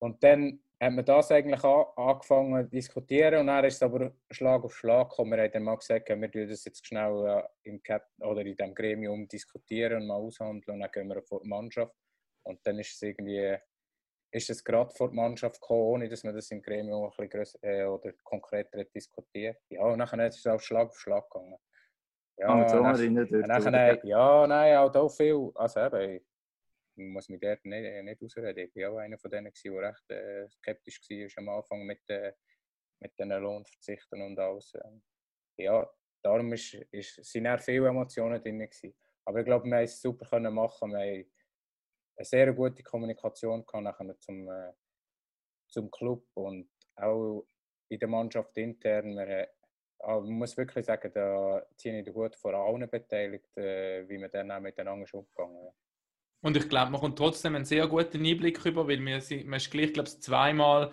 [0.00, 4.12] und dann hat man das eigentlich an, angefangen zu diskutieren und dann ist es aber
[4.30, 5.32] Schlag auf Schlag gekommen.
[5.32, 8.54] Wir haben dann mal gesagt, wir tun das jetzt schnell äh, im Cap oder in
[8.54, 11.94] diesem Gremium diskutieren und mal aushandeln und dann gehen wir vor die Mannschaft.
[12.42, 13.56] Und dann ist es irgendwie,
[14.30, 17.30] ist es gerade vor die Mannschaft gekommen, ohne dass man das im Gremium ein bisschen
[17.30, 19.58] grösser, äh, oder konkreter diskutiert.
[19.70, 21.56] Ja, und dann ist es auch Schlag auf Schlag gegangen.
[22.38, 24.04] Ja, man so dann- und nachher, oder?
[24.04, 25.50] ja, nein, halt auch viel.
[25.54, 26.20] Also eben,
[26.96, 28.70] ich muss mich dort nicht, äh, nicht ausreden.
[28.74, 32.32] Ich war auch einer von denen, der recht äh, skeptisch war am Anfang mit, äh,
[33.00, 34.72] mit den Lohnverzichten und alles.
[34.84, 35.02] Ähm,
[35.58, 35.88] ja,
[36.22, 38.58] darum ist, ist, sind auch viele Emotionen drin.
[38.60, 38.94] Gewesen.
[39.24, 40.90] Aber ich glaube, wir haben es super können machen.
[40.92, 41.32] Wir haben
[42.16, 44.72] eine sehr gute Kommunikation nachher zum, äh,
[45.68, 47.46] zum Club und auch
[47.88, 49.14] in der Mannschaft intern.
[49.14, 49.50] Man, hat-
[50.00, 54.30] ah, man muss wirklich sagen, da ziehe ich Hut vor allen Beteiligten, äh, wie man
[54.30, 55.85] dann auch miteinander umgegangen ist.
[56.46, 59.68] Und ich glaube, man kommt trotzdem einen sehr guten Einblick über, weil wir, man ist
[59.68, 60.92] gleich, glaube ich, zweimal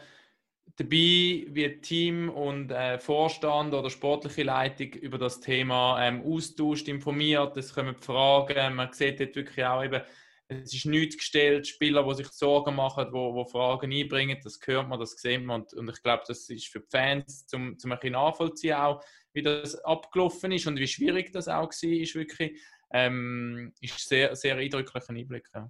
[0.78, 7.56] dabei, wie Team und äh, Vorstand oder sportliche Leitung über das Thema ähm, austauscht, informiert,
[7.56, 10.02] es kommen Fragen, man sieht dort wirklich auch eben,
[10.48, 14.90] es ist nichts gestellt, Spieler, die sich Sorgen machen, wo, wo Fragen einbringen, das hört
[14.90, 15.62] man, das sieht man.
[15.62, 19.04] Und, und ich glaube, das ist für die Fans zum, zum ein bisschen nachvollziehen auch,
[19.34, 22.60] wie das abgelaufen ist und wie schwierig das auch war, ist wirklich,
[22.94, 25.50] ähm, ist sehr, sehr eindrücklicher Einblick.
[25.54, 25.70] Ja.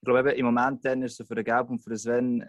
[0.00, 2.44] Ich glaube, eben, im Moment dann ist es für den Gelb und für den Sven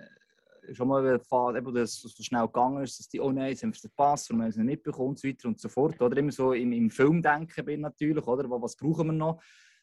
[0.72, 3.50] schon mal eine Phase, eben, dass es so schnell gegangen ist, dass die, oh nein,
[3.50, 6.02] jetzt haben es verpasst und haben es nicht bekommen und so weiter und so fort.
[6.02, 8.50] Oder immer so im, im Filmdenken bin natürlich, oder?
[8.50, 9.42] Was brauchen wir noch?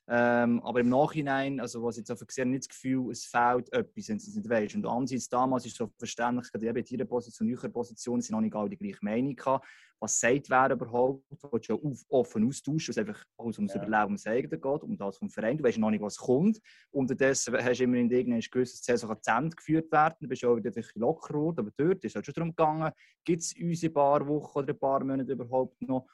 [0.09, 3.25] Ähm, aber im Nachhinein, also was ich jetzt einfach gesehen habe, nicht das Gefühl, es
[3.25, 4.75] fehlt etwas, wenn du es nicht weißt.
[4.75, 8.33] Und andererseits damals ist es so verständlich, eben in ihrer Position, in eurer Position sind
[8.33, 9.67] noch nicht alle die gleiche Meinung gehabt.
[10.01, 11.25] Was sagt wer überhaupt?
[11.31, 13.83] Du willst ja auf, offen austauschen, was einfach alles ums Ja.
[13.83, 15.59] Überleben ums eigene geht, um das vom Verein.
[15.59, 16.59] Du weißt noch nicht, was kommt.
[16.91, 20.17] Unterdessen hast du immer in irgendeinem die Saison zu Ende geführt werden.
[20.21, 22.35] Du bist ja auch wieder ein bisschen locker geworden, aber dort ist es halt schon
[22.35, 22.93] darum gegangen,
[23.25, 26.07] gibt es uns in ein paar Wochen oder ein paar Monate überhaupt noch?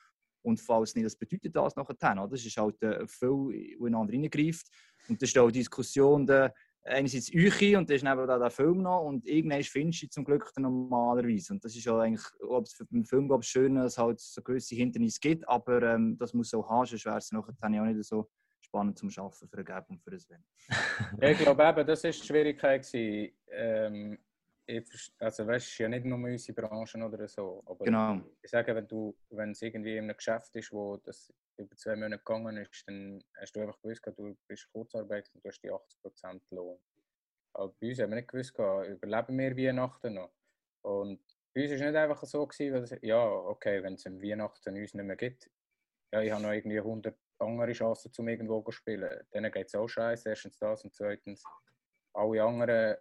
[0.47, 2.13] Und falls nicht, was bedeutet das nachher?
[2.13, 2.29] Oder?
[2.29, 4.69] Das ist halt äh, viel, wo ineinander reingreift.
[5.09, 6.55] Und das ist auch Diskussion, der,
[6.85, 10.25] einerseits euch und dann ist neben da der Film noch und irgendwann findest du zum
[10.25, 11.53] Glück normalerweise.
[11.53, 14.21] Und das ist ja eigentlich, ob es für den Film ich, schön, dass es halt
[14.21, 17.73] so gewisse Hindernisse gibt, aber ähm, das muss so haben, sonst wäre es nachher dann
[17.73, 18.31] nicht so
[18.61, 20.45] spannend zum Arbeiten für den Gab und für den Sven.
[21.21, 22.89] Ich glaube eben, das war die Schwierigkeit.
[22.95, 24.19] Ähm,
[24.66, 27.62] ich, also weißt, ist ja nicht nur unsere Branche oder so.
[27.66, 28.20] Aber Genau.
[28.42, 31.96] ich sage, wenn du, wenn es irgendwie in einem Geschäft ist, wo das über zwei
[31.96, 35.70] Monate gegangen ist, dann hast du einfach gewusst, du bist Kurzarbeit und du hast die
[35.70, 36.79] 80% Lohn.
[37.55, 40.33] Aber bei uns haben wir nicht gewusst, überleben wir Weihnachten noch.
[40.83, 41.22] Und
[41.55, 44.76] bei uns war es nicht einfach so, gewesen, weil es, ja, okay, wenn es Weihnachten
[44.76, 45.50] uns nicht mehr gibt,
[46.12, 49.26] ja, ich habe noch irgendwie 100 andere Chancen, um irgendwo zu spielen.
[49.33, 50.29] Denen geht es auch scheiße.
[50.31, 51.44] Erstens das und zweitens,
[52.14, 52.96] alle anderen,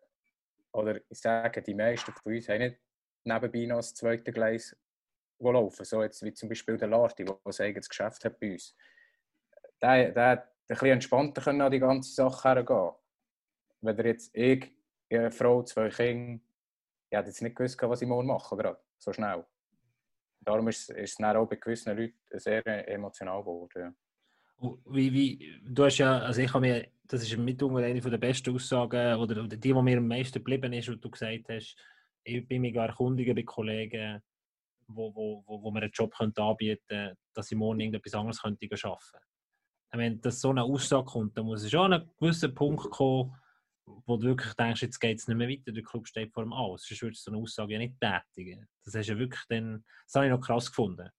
[0.75, 2.79] oder ich sage, die meisten von uns haben nicht
[3.23, 4.75] nebenbei noch das zweite Gleis
[5.39, 5.85] wo laufen.
[5.85, 8.75] So jetzt wie zum Beispiel der Larti, der ein eigenes Geschäft hat bei uns.
[9.81, 12.91] Der, der hat ein bisschen entspannter können an die ganze Sache hergehen.
[13.81, 14.73] Wenn er jetzt ich,
[15.09, 16.41] eine Frau, zwei Kinder,
[17.09, 19.45] ich hätte jetzt nicht gewusst, was ich morgen mache, gerade so schnell.
[20.39, 23.81] Darum ist, ist es dann auch bei gewissen Leuten sehr emotional geworden.
[23.81, 23.93] Ja.
[24.57, 28.17] Und Wie, wie, du hast ja, also ich habe mir, das ist mitunter eine der
[28.17, 31.75] besten Aussagen, oder, oder die, die mir am meisten geblieben ist, und du gesagt hast,
[32.23, 34.21] ich bin mich erkundigen bei Kollegen,
[34.87, 38.41] wo, wo, wo, wo mir einen Job könnte anbieten könnte, dass ich morgen irgendetwas anderes
[38.41, 39.25] könnte arbeiten könnte.
[39.91, 43.33] Wenn das so eine Aussage kommt, dann muss es schon an einen gewissen Punkt kommen,
[43.85, 46.53] wo du wirklich denkst, jetzt geht es nicht mehr weiter, der Club steht vor dem
[46.53, 46.85] Aus.
[46.85, 48.67] Sonst würdest du so eine Aussage ja nicht tätigen.
[48.83, 51.09] Das hast ja wirklich dann, das habe ich noch krass gefunden.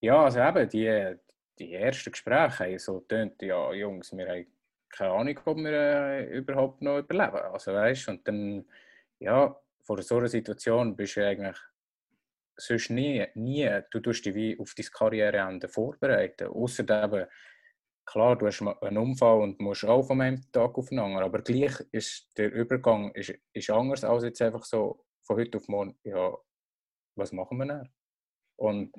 [0.00, 1.16] Ja, also eben, die,
[1.58, 4.46] die ersten Gespräche haben so getönt, ja, Jungs, wir haben
[4.90, 7.36] keine Ahnung, ob wir äh, überhaupt noch überleben.
[7.36, 8.64] Also, weißt, und dann,
[9.18, 11.56] ja, vor so einer Situation bist du eigentlich
[12.56, 16.48] sonst nie, nie, du tust dich wie auf dein Karriereende vorbereiten.
[16.48, 17.26] Außer eben,
[18.04, 21.42] klar, du hast einen Unfall und musst auch von einem Tag auf den anderen, aber
[21.42, 25.98] gleich ist der Übergang ist, ist anders als jetzt einfach so von heute auf morgen,
[26.04, 26.36] ja,
[27.14, 27.88] was machen wir dann?
[28.56, 28.92] Und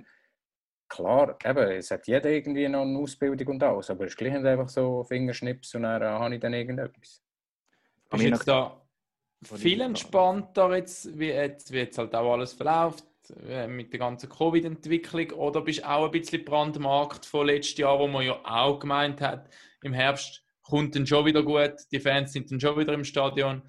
[0.89, 4.33] klar, eben, es hat jeder irgendwie noch eine Ausbildung und alles, aber es ist gleich
[4.33, 7.23] nicht einfach so Fingerschnips und dann äh, habe ich dann irgendetwas.
[8.09, 8.81] Bist du jetzt da
[9.43, 13.05] viel entspannter, jetzt, wie, jetzt, wie jetzt halt auch alles verläuft
[13.47, 17.99] äh, mit der ganzen Covid-Entwicklung oder bist du auch ein bisschen brandmarkt von letztes Jahr,
[17.99, 19.49] wo man ja auch gemeint hat,
[19.83, 23.61] im Herbst kommt dann schon wieder gut, die Fans sind dann schon wieder im Stadion.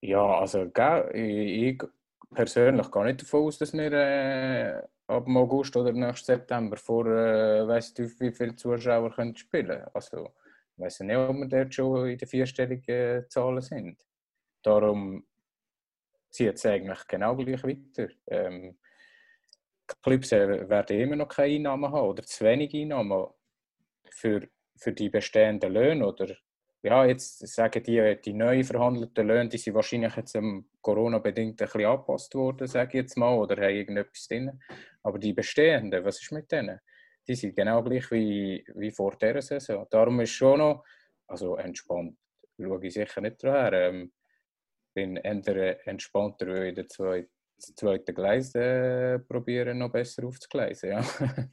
[0.00, 1.82] Ja, also gell, ich, ich
[2.34, 7.66] persönlich gehe nicht davon aus, dass wir äh, ab August oder nächsten September vor äh,
[7.66, 10.32] weiss nicht wie viele Zuschauer können spielen Also
[10.76, 14.06] ich weiß nicht, ob wir dort schon in den vierstelligen Zahlen sind.
[14.62, 15.26] Darum
[16.30, 18.08] zieht es eigentlich genau gleich weiter.
[18.26, 18.78] Ähm,
[20.02, 23.28] Clubs werden immer noch keine Einnahmen haben oder zu wenig Einnahmen
[24.10, 26.36] für, für die bestehenden Löhne oder
[26.88, 30.38] ja, jetzt sagen die, die neu verhandelten Löhne, die sind wahrscheinlich jetzt
[30.80, 34.58] Corona-bedingt ein bisschen angepasst worden, sage ich jetzt mal, oder haben irgendetwas drin.
[35.02, 36.80] Aber die bestehenden, was ist mit denen?
[37.26, 39.86] Die sind genau gleich wie, wie vor dieser Saison.
[39.90, 40.82] Darum ist schon noch,
[41.26, 42.16] also entspannt,
[42.58, 43.72] schaue ich sicher nicht dran her.
[43.90, 44.12] Ähm,
[44.94, 50.90] bin eher entspannter, weil ich das zweite Gleis äh, probiere, noch besser aufzugleisen.
[50.90, 51.04] Ja.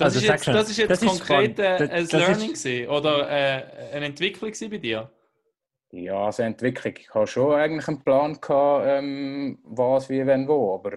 [0.00, 2.12] Das, Also ist jetzt, das ist jetzt das ist konkret äh, Das- ein das ist-
[2.12, 5.10] Learning gewesen, oder äh, eine Entwicklung bei dir?
[5.92, 6.94] Ja, also Entwicklung.
[6.98, 10.74] Ich habe schon eigentlich einen Plan gehabt, ähm, was, wie, wenn, wo.
[10.74, 10.96] Aber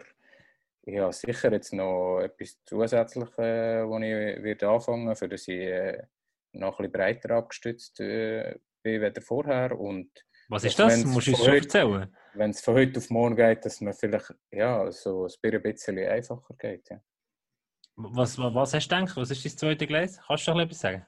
[0.83, 5.59] ich habe sicher jetzt noch etwas zusätzlich, äh, wo ich werde anfangen, für dass ich
[5.59, 6.03] äh,
[6.51, 9.79] noch ein bisschen breiter abgestützt äh, bin wie vorher.
[9.79, 10.09] Und
[10.49, 11.03] Was ist das?
[11.05, 12.15] Musst du uns von schon erzählen?
[12.35, 16.53] wenn es von heute auf morgen geht, dass man vielleicht ja, so ein bisschen einfacher
[16.59, 16.89] geht.
[16.89, 17.01] Ja.
[17.95, 19.17] Was, was, hast du gedacht?
[19.17, 20.19] Was ist dein zweite Gleis?
[20.25, 21.05] Kannst du noch etwas sagen?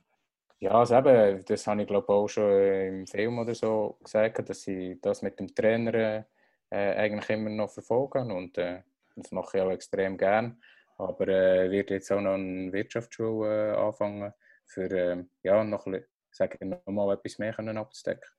[0.60, 4.48] Ja, also eben, das habe ich glaube auch schon äh, im Film oder so gesagt,
[4.48, 6.26] dass ich das mit dem Trainer äh,
[6.70, 8.82] eigentlich immer noch verfolge und äh,
[9.16, 10.62] das mache ich auch extrem gern.
[10.98, 14.34] Aber äh, werde jetzt auch noch eine Wirtschaftsschule äh, anfangen,
[14.66, 15.86] für äh, ja, noch,
[16.32, 18.30] sage ich, noch mal etwas mehr können abzudecken.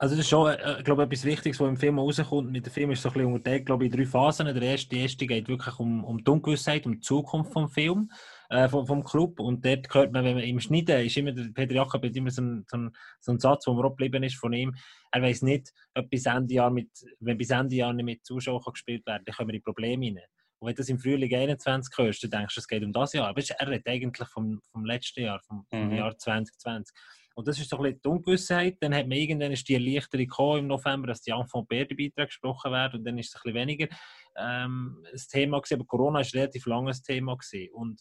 [0.00, 2.52] Also das ist schon, äh, glaube etwas Wichtiges, was im Film rauskommt.
[2.52, 4.46] Mit dem Film ist so ein bisschen unterteilt, glaube ich, in drei Phasen.
[4.46, 8.08] Der erste, die erste geht wirklich um, um die Ungewissheit, um die Zukunft vom Film,
[8.48, 9.40] äh, vom, vom Club.
[9.40, 12.30] Und dort hört man, wenn man im Schneiden ist immer, der Peter Jakob hat immer
[12.30, 14.72] so einen, so einen, so einen Satz, der mir geblieben ist von ihm.
[15.10, 18.62] Er weiß nicht, ob bis Ende Jahr mit, wenn bis Ende Jahr nicht mit Zuschauern
[18.72, 20.20] gespielt werden dann kommen die Probleme rein.
[20.60, 23.12] Und wenn du das im Frühling 21 hörst, dann denkst du, es geht um das
[23.14, 23.28] Jahr.
[23.28, 25.96] Aber er redet eigentlich vom, vom letzten Jahr, vom, vom Mhm.
[25.96, 26.94] Jahr 2020.
[27.38, 28.78] Und das ist so ein die Ungewissheit.
[28.80, 32.72] Dann hat man irgendwann ist die Erleichterung im November, dass die Enfant Père Beiträge gesprochen
[32.72, 33.88] werden und dann ist es ein bisschen weniger
[34.36, 35.74] ähm, das Thema gewesen.
[35.74, 37.72] Aber Corona ist ein relativ langes Thema gewesen.
[37.74, 38.00] Und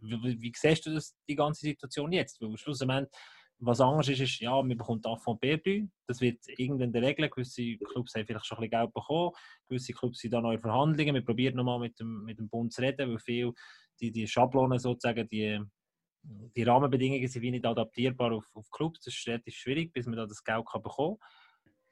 [0.00, 2.40] wie, wie, siehst du das, die ganze Situation jetzt?
[2.40, 3.08] Weil schlussendlich,
[3.60, 7.30] was anders ist, ist, ja, man bekommt Enfant Père Das wird irgendwann der Regel.
[7.30, 9.30] Gewisse Clubs haben vielleicht schon ein bisschen Geld bekommen.
[9.68, 11.14] Gewisse Clubs sind da in Verhandlungen.
[11.14, 13.52] Wir probieren nochmal mit dem, mit dem Bund zu reden, weil viel
[14.00, 15.60] die, die Schablonen sozusagen, die
[16.56, 19.00] die Rahmenbedingungen sind wie nicht adaptierbar auf, auf Clubs.
[19.00, 21.28] Das ist relativ schwierig, bis man da das Geld kann bekommen kann.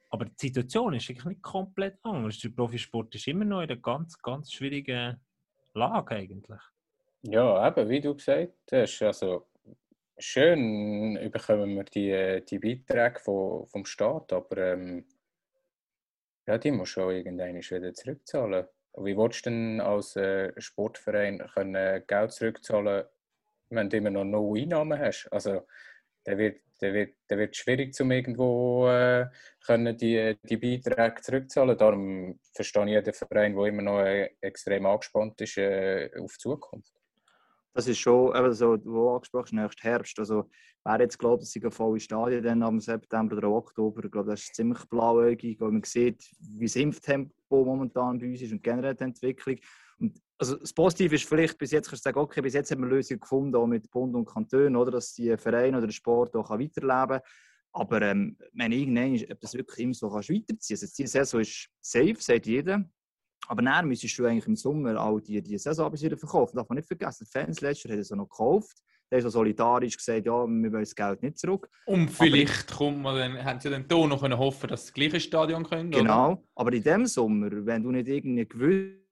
[0.09, 2.39] Aber die Situation ist eigentlich nicht komplett anders.
[2.39, 5.19] Der Profisport ist immer noch in einer ganz, ganz schwierigen
[5.73, 6.61] Lage eigentlich.
[7.21, 9.47] Ja, eben, wie du gesagt hast, also
[10.17, 15.05] schön bekommen wir die, die Beiträge vom, vom Staat, aber ähm,
[16.47, 18.67] ja, die muss schon irgendwann wieder zurückzahlen.
[18.97, 23.05] Wie willst du denn als äh, Sportverein können Geld zurückzahlen,
[23.69, 25.27] wenn du immer noch null Einnahmen hast?
[25.31, 25.61] Also,
[26.25, 29.27] der wird, der wird, der wird schwierig, zum irgendwo äh,
[29.65, 31.77] können die, die Beiträge zurückzahlen.
[31.77, 36.39] Darum verstehe ich jeden Verein, der immer noch äh, extrem angespannt ist äh, auf die
[36.39, 36.93] Zukunft.
[37.73, 40.17] Das ist schon, eben so, wo angesprochen hast, nächsten Herbst.
[40.17, 40.49] Also,
[40.85, 44.43] wer jetzt glaubt, dass sie volle Stadien dann am September oder Oktober, ich glaube, das
[44.43, 48.95] ist ziemlich blauäugig, weil man sieht, wie das Impftempo momentan bei uns ist und generell
[48.95, 49.57] die Entwicklung.
[50.37, 52.89] Also das Positive ist vielleicht, bis jetzt kannst du sagen, okay, bis jetzt haben wir
[52.89, 56.49] Lösungen gefunden, auch mit Bund und Kantonen, oder, dass die Vereine oder der Sport auch
[56.49, 57.21] weiterleben kann.
[57.71, 61.41] Aber ähm, wenn irgendwann, ist, ob das wirklich immer so kannst weiterziehen also Die Saison
[61.41, 62.83] ist safe, sagt jeder.
[63.47, 66.55] Aber dann müsstest du eigentlich im Sommer all die, die Saison bis wieder verkaufen.
[66.55, 68.77] Darf man nicht vergessen, die Fans letztes Jahr haben es auch noch gekauft.
[69.11, 71.69] Der ist so solidarisch gesagt, ja, wir wollen das Geld nicht zurück.
[71.85, 75.19] Und vielleicht kommt man dann, haben sie dann hier noch hoffen, dass sie das gleiche
[75.19, 75.89] Stadion können.
[75.89, 75.99] oder?
[75.99, 76.43] Genau.
[76.55, 79.04] Aber in dem Sommer, wenn du nicht irgendeine gewisse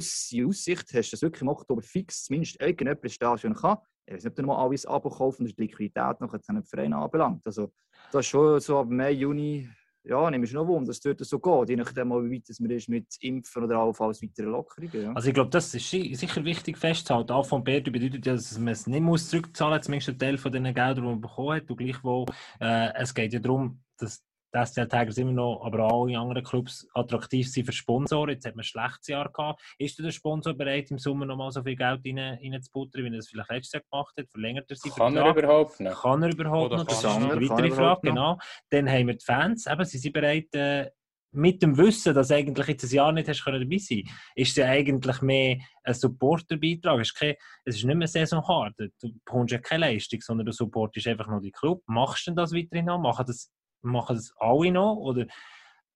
[0.00, 4.30] Aussicht hast, dass wirklich im Oktober fix zumindest irgendjemand ein Stadion kann, ich weiß nicht,
[4.32, 7.46] ob du noch mal alles abkaufen und die Liquidität noch an den Verein anbelangt.
[7.46, 7.72] Also,
[8.10, 9.68] das ist schon so ab Mai, Juni,
[10.02, 12.70] ja, nehme ich noch Wunder, dass es dort so geht, je nachdem, wie weit man
[12.70, 15.02] ist mit Impfen oder allenfalls weiteren Lockerungen.
[15.02, 15.12] Ja.
[15.12, 17.32] Also ich glaube, das ist si- sicher wichtig festzuhalten.
[17.32, 20.38] Auch von Bär bedeutet ja, dass man es nicht muss zurückzahlen muss, zumindest einen Teil
[20.38, 21.70] von den Geldern, die man bekommen hat.
[21.70, 22.26] Und gleichwohl,
[22.60, 26.42] äh, es geht ja darum, dass die STL Tigers immer noch, aber auch alle anderen
[26.42, 28.30] Clubs attraktiv sind für Sponsoren.
[28.30, 29.60] Jetzt hat man ein schlechtes Jahr gehabt.
[29.78, 33.16] Ist der Sponsor bereit, im Sommer noch mal so viel Geld rein, reinzubuttern, wie er
[33.16, 34.30] das vielleicht letztes Jahr gemacht hat?
[34.30, 35.44] Verlängert er seinen Kann er Vertrag?
[35.44, 35.96] überhaupt nicht?
[35.96, 36.84] Kann er überhaupt Oder noch?
[36.84, 38.38] Das ist er eine er weitere Frage, genau.
[38.70, 40.90] Dann haben wir die Fans, eben, sie sind bereit, äh,
[41.32, 44.02] mit dem Wissen, dass eigentlich jetzt ein Jahr nicht hast können dabei sein
[44.34, 47.00] ist es ja eigentlich mehr ein Supporterbeitrag.
[47.00, 47.34] Es ist, kein,
[47.64, 48.74] es ist nicht mehr saisonhart.
[48.76, 51.82] Du bekommst ja keine Leistung, sondern du supportest einfach nur die Club.
[51.86, 52.98] Machst du das weiterhin noch?
[52.98, 53.50] Machen das,
[53.82, 54.96] machen das alle noch?
[54.96, 55.26] Oder,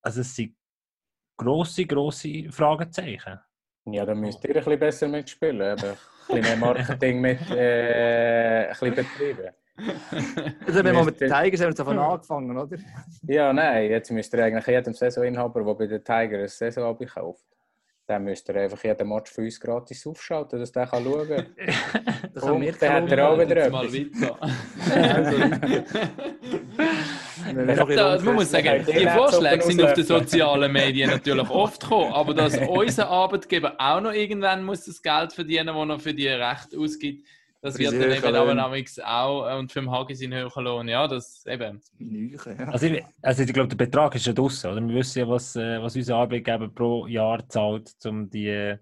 [0.02, 0.54] also es sind
[1.36, 3.40] grosse, grosse Fragezeichen.
[3.86, 5.78] Ja, dann müsst ihr ein bisschen besser mitspielen.
[5.78, 5.90] Eben.
[5.90, 9.50] Ein bisschen mehr Marketing mit äh, ein bisschen betreiben.
[10.66, 12.78] Also, wenn wir mit den Tigers haben wir davon angefangen, oder?
[13.26, 17.44] Ja, nein, jetzt müsst ihr eigentlich jedem Saisoninhaber, der bei den Tigers ein Saisonabend kauft,
[18.06, 21.46] dann müsst ihr einfach jeden Match für uns gratis aufschalten, dass der kann schauen kann.
[22.34, 23.94] Da können wir dann hat er auch wieder mal etwas.
[23.94, 24.38] weiter.
[26.76, 31.10] Wenn wir noch ein Da, man muss sagen, die Vorschläge sind auf den sozialen Medien
[31.10, 35.88] natürlich oft gekommen, aber dass unser Arbeitgeber auch noch irgendwann muss das Geld verdienen, das
[35.88, 37.26] er für die Rechte ausgibt,
[37.64, 40.86] das wird dann eben namens auch äh, und für den Hagi sein höherer Lohn.
[40.86, 41.80] Ja, das eben.
[42.66, 44.70] Also ich, also ich glaube, der Betrag ist ja draussen.
[44.70, 44.86] Oder?
[44.86, 48.76] Wir wissen ja, was, äh, was unser Arbeitgeber pro Jahr zahlt, um die,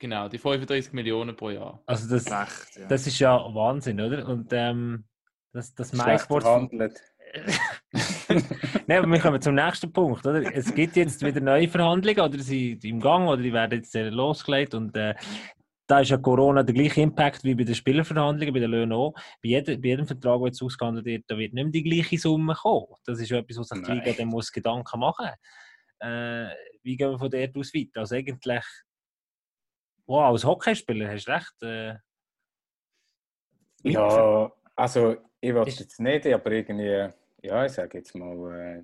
[0.00, 1.80] genau, die 35 Millionen pro Jahr.
[1.86, 2.88] Also das, Recht, ja.
[2.88, 4.26] das ist ja Wahnsinn, oder?
[4.26, 5.04] Und ähm,
[5.52, 7.00] das, das Schlecht verhandelt.
[8.86, 10.42] Nein, aber wir kommen zum nächsten Punkt, oder?
[10.54, 13.94] Es gibt jetzt wieder neue Verhandlungen, oder sie sind im Gang, oder die werden jetzt
[13.94, 15.14] äh, losgelegt und äh,
[15.86, 19.12] da ist ja Corona der gleiche Impact wie bei den Spielerverhandlungen, bei den Löhnen auch.
[19.42, 22.18] Bei jedem, bei jedem Vertrag, der jetzt ausgehandelt wird, da wird nicht mehr die gleiche
[22.18, 22.86] Summe kommen.
[23.04, 23.92] Das ist ja etwas, was sich die.
[23.92, 25.28] Liga dann muss Gedanken machen
[26.00, 26.46] äh,
[26.82, 28.00] Wie gehen wir von dort aus weiter?
[28.00, 28.64] Also eigentlich,
[30.06, 31.62] wow, als Hockeyspieler hast du recht.
[31.62, 31.94] Äh,
[33.82, 37.10] Ja, also ich will Ist- jetzt nicht, aber irgendwie,
[37.44, 38.82] ja, ich sage jetzt mal,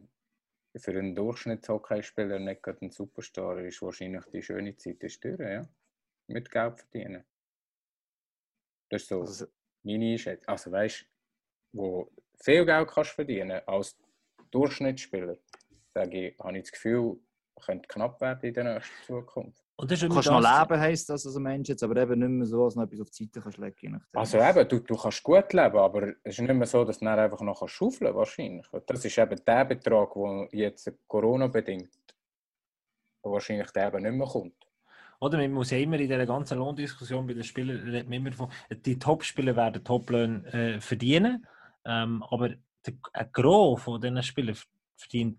[0.75, 5.41] äh, für einen Durchschnittshockeyspieler nicht gerade ein Superstar ist wahrscheinlich die schöne Zeit ist durch,
[5.41, 5.67] ja.
[6.29, 7.25] Mit Geld verdienen.
[8.91, 9.47] Das ist so Also,
[9.83, 10.49] meine Einschätzung.
[10.49, 13.99] Also weißt du, wo viel Geld kannst verdienen als
[14.51, 15.39] Durchschnittsspieler,
[15.89, 17.19] sage ich, habe ich das Gefühl,
[17.65, 19.65] könnte knapp werden in der nächsten Zukunft.
[19.81, 22.18] Und das ist kannst noch das- leben, heisst das als ein Mensch jetzt, aber eben
[22.18, 24.05] nicht mehr so, dass du noch etwas auf die Seite kannst legen.
[24.12, 27.05] Also eben, du, du kannst gut leben, aber es ist nicht mehr so, dass du
[27.07, 28.66] dann einfach noch kannst schaufeln wahrscheinlich.
[28.72, 31.91] Und Das ist eben der Betrag, der jetzt Corona-bedingt
[33.22, 34.55] wahrscheinlich der eben nicht mehr kommt.
[35.20, 38.33] Oder man muss ja immer in dieser ganzen Lohndiskussion bei den Spielern, redet man immer
[38.33, 41.47] von, die Top-Spieler werden Top-Löhne äh, verdienen,
[41.85, 42.51] ähm, aber
[42.87, 44.57] der, ein Gros von diesen Spielern
[44.97, 45.39] verdient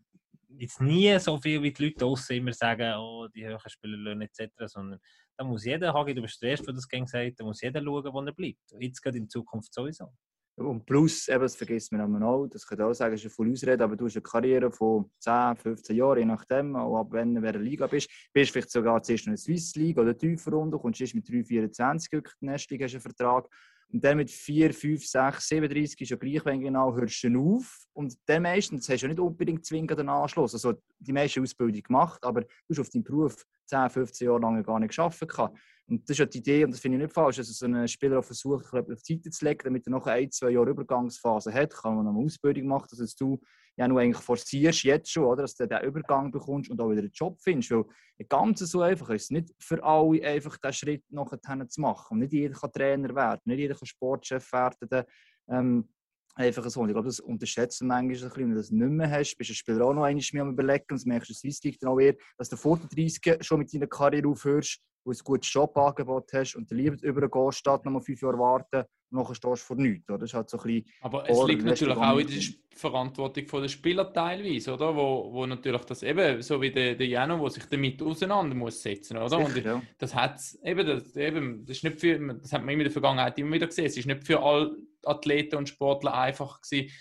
[0.58, 4.52] jetzt nie so viel, wie die Leute draussen immer sagen, oh, die höheren Spielerlöhne etc.,
[4.66, 5.00] sondern
[5.38, 7.82] da muss jeder, Hagi, du bist der Erste, der das gerne hat, da muss jeder
[7.82, 8.60] schauen, wo er bleibt.
[8.80, 10.12] Jetzt gerade in Zukunft sowieso.
[10.56, 13.84] Und plus, eben, das vergisst man auch, das könnte auch sagen, ist eine voll Ausrede,
[13.84, 17.40] aber du hast eine Karriere von 10, 15 Jahren, je nachdem, auch ab wenn du
[17.40, 18.10] in der Liga bist.
[18.34, 21.44] Bist vielleicht sogar zuerst in der Swiss League oder tiefer runter, kommst erst mit 3,
[21.44, 23.48] 24 wirklich in die hast einen Vertrag.
[23.92, 27.86] Und dann mit 4, 5, 6, 37 ist ja gleich, wenn genau, hörst du auf.
[27.94, 30.54] Und dann meistens hast du nicht unbedingt zwingend einen Anschluss.
[30.54, 34.64] Also die meiste Ausbildung gemacht, aber du hast auf deinen Beruf 10, 15 Jahre lang
[34.64, 35.58] gar nicht arbeiten.
[35.88, 37.88] Und das ist ja die Idee, und das finde ich nicht falsch, dass so ein
[37.88, 41.54] Spieler auch versucht, auf die Seite zu legen, damit er noch ein, zwei Jahre Übergangsphase
[41.54, 43.42] hat, kann man eine Ausbildung machen, dass du
[43.78, 47.02] ja nur eigentlich forcierst jetzt schon, oder, dass du den Übergang bekommst und auch wieder
[47.02, 47.72] einen Job findest.
[47.72, 47.86] Weil
[48.28, 52.14] ganz so einfach ist es nicht für alle, einfach diesen Schritt nachher zu machen.
[52.14, 55.06] Und nicht jeder kann Trainer werden, nicht jeder kann Sportchef werden.
[55.50, 55.90] Ähm,
[56.36, 56.82] einfach so.
[56.82, 59.36] Und ich glaube, das unterschätzt man manchmal ein bisschen, wenn du das nicht mehr hast.
[59.38, 61.80] Bist du Spieler auch noch einmal mehr am überlegen und das merkst du Swiss League
[61.80, 65.18] dann auch eher, dass du vor der 30 schon mit deiner Karriere aufhörst, wo du
[65.18, 69.20] ein gutes Jobangebot hast und dann lieber übergehst, statt noch mal fünf Jahre warten und
[69.20, 70.10] nachher stehst du vor nichts.
[70.10, 70.20] Oder?
[70.20, 72.40] Das ist halt so ein bisschen Aber es liegt natürlich du auch in der
[72.74, 74.96] Verantwortung der Spieler teilweise, oder?
[74.96, 78.82] Wo, wo natürlich das eben, so wie der, der Jano, wo sich damit auseinander muss
[78.82, 79.38] setzen, oder?
[79.38, 79.82] Und sicher, ja.
[79.98, 82.92] das hat's eben, das, eben, das ist nicht für, das hat man immer in der
[82.92, 83.86] Vergangenheit immer wieder gesehen.
[83.86, 84.76] Es ist nicht für alle
[85.06, 86.92] Athleten und Sportler einfach gewesen,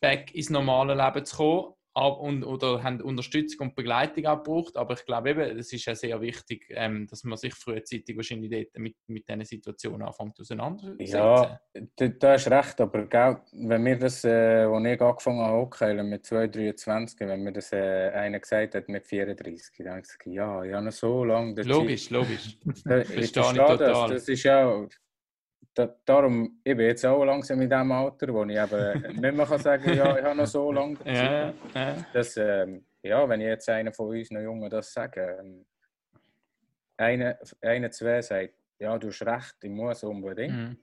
[0.00, 1.74] back ins normale Leben zu kommen.
[1.96, 4.76] ab- Und, oder haben Unterstützung und Begleitung auch gebraucht.
[4.76, 8.50] Aber ich glaube eben, es ist ja sehr wichtig, ähm, dass man sich frühzeitig wahrscheinlich
[8.50, 11.06] dort mit, mit diesen Situationen anfängt auseinanderzusetzen.
[11.16, 11.60] Ja,
[11.96, 16.02] da, da hast recht, aber gell, wenn mir das, äh, als ich angefangen habe, Hockey
[16.02, 20.02] mit 2, 23, wenn mir das äh, einer gesagt hat mit 34, dann habe ich
[20.08, 21.66] gesagt, ja, ich habe noch so lange Zeit.
[21.66, 22.58] Logisch, logisch.
[22.84, 23.78] Da, ich Verstehe verstehe das.
[23.78, 24.10] total.
[24.10, 24.86] Das ist ja.
[25.74, 29.46] Da, darum, ich bin jetzt auch langsam in dem Alter, wo ich eben nicht mehr
[29.46, 31.06] kann sagen ja, ich habe noch so lange Zeit.
[31.14, 32.06] Ja, ja.
[32.12, 35.66] Das, ähm, ja, wenn ich jetzt einer von uns noch Jungen das sage, ähm,
[36.96, 40.54] einer, einer, zwei sagt, ja, du hast recht, ich muss unbedingt.
[40.54, 40.78] Mhm.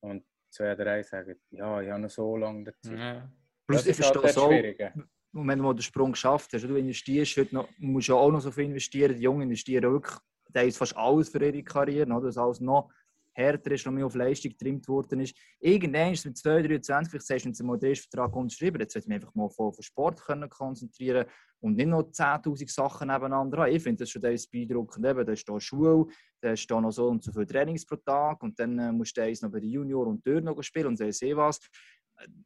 [0.00, 2.98] Und zwei, drei sagen, ja, ich habe noch so lange Zeit.
[2.98, 3.28] ja.
[3.66, 4.50] Plus, Das ich ist halt verstehe das auch.
[4.50, 4.92] Schwierige.
[5.32, 8.30] Und wenn du mal den Sprung geschafft hast, du investierst heute noch, musst ja auch
[8.30, 9.16] noch so viel investieren.
[9.16, 10.16] Die Jungen investieren wirklich
[10.52, 12.26] teils fast alles für ihre Karriere, oder?
[12.26, 12.90] dass alles noch
[13.34, 15.36] härter ist, noch mehr auf Leistung getrimmt worden ist.
[15.60, 19.76] Irgendwann mit 2, 23, vielleicht sagst du, Vertrag unterschrieben jetzt sollte mich einfach mal auf
[19.76, 21.26] den Sport können konzentrieren
[21.60, 23.72] und nicht noch 10'000 Sachen nebeneinander haben.
[23.72, 25.06] Ich finde das schon teils beeindruckend.
[25.06, 26.06] Eben, da ist da Schule,
[26.40, 29.16] da ist da noch so und so viele Trainings pro Tag und dann äh, musst
[29.16, 31.60] du noch bei den Junior und dort noch spielen und weiss eh was.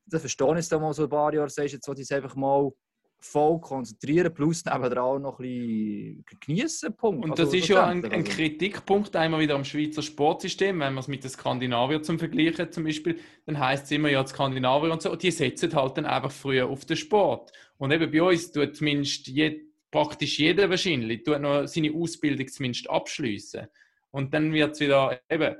[0.06, 2.72] Das verstehe ich jetzt mal so ein paar Jahre, sagst du, jetzt einfach mal
[3.20, 6.96] voll konzentrieren, plus nebenan auch noch ein bisschen geniessen.
[6.96, 7.24] Punkt.
[7.24, 8.32] Und Also, das ist ja ein, ein also.
[8.32, 12.84] Kritikpunkt einmal wieder am Schweizer Sportsystem, wenn man es mit den Skandinaviern zum Vergleichen zum
[12.84, 16.30] Beispiel, dann heißt es immer, ja, die Skandinavier und so, die setzen halt dann einfach
[16.30, 17.52] früher auf den Sport.
[17.76, 22.88] Und eben bei uns tut zumindest je, praktisch jeder wahrscheinlich, tut noch seine Ausbildung zumindest
[22.88, 23.66] abschließen.
[24.10, 25.56] Und dann wird es wieder eben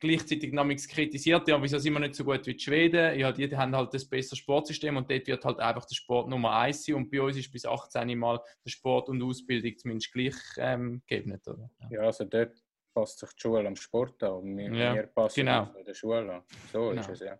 [0.00, 3.18] gleichzeitig namens kritisiert, ja, wieso sind wir nicht so gut wie die Schweden?
[3.18, 6.52] Ja, die haben halt das bessere Sportsystem und dort wird halt einfach der Sport Nummer
[6.56, 10.34] eins sein und bei uns ist bis 18 Mal der Sport und Ausbildung zumindest gleich
[10.56, 11.70] ähm, gegeben, oder?
[11.82, 11.88] Ja.
[11.90, 12.56] Ja, also dort
[12.94, 15.60] passt sich die Schule am Sport an und wir, Ja, wir passen genau.
[15.66, 16.42] uns an der Schule an.
[16.72, 17.12] So ist Genau.
[17.12, 17.38] es, ja.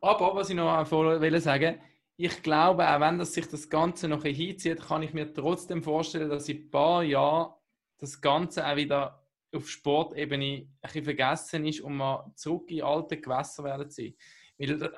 [0.00, 1.80] Aber was ich noch vorher sagen
[2.20, 6.28] ich glaube, auch wenn das sich das Ganze noch hinzieht, kann ich mir trotzdem vorstellen,
[6.28, 7.54] dass in ein paar Jahren
[7.98, 9.17] das Ganze auch wieder
[9.54, 14.14] auf Sportebene ein bisschen vergessen ist und man zurück in alte Gewässer werden sein.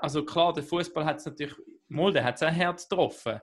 [0.01, 1.55] Also klar, der Fußball hat es natürlich,
[1.89, 3.41] mal, der hat es auch hart getroffen.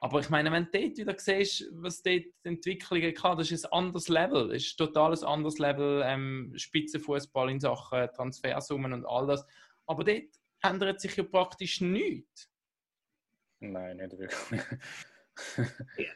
[0.00, 3.64] Aber ich meine, wenn du dort wieder siehst, was dort die Entwicklungen kann, das ist
[3.64, 4.48] ein anderes Level.
[4.48, 9.46] Das ist ein total anderes Level ähm, Spitzenfußball in Sachen Transfersummen und all das.
[9.86, 10.24] Aber dort
[10.60, 12.50] ändert sich ja praktisch nichts.
[13.60, 14.60] Nein, nicht wirklich.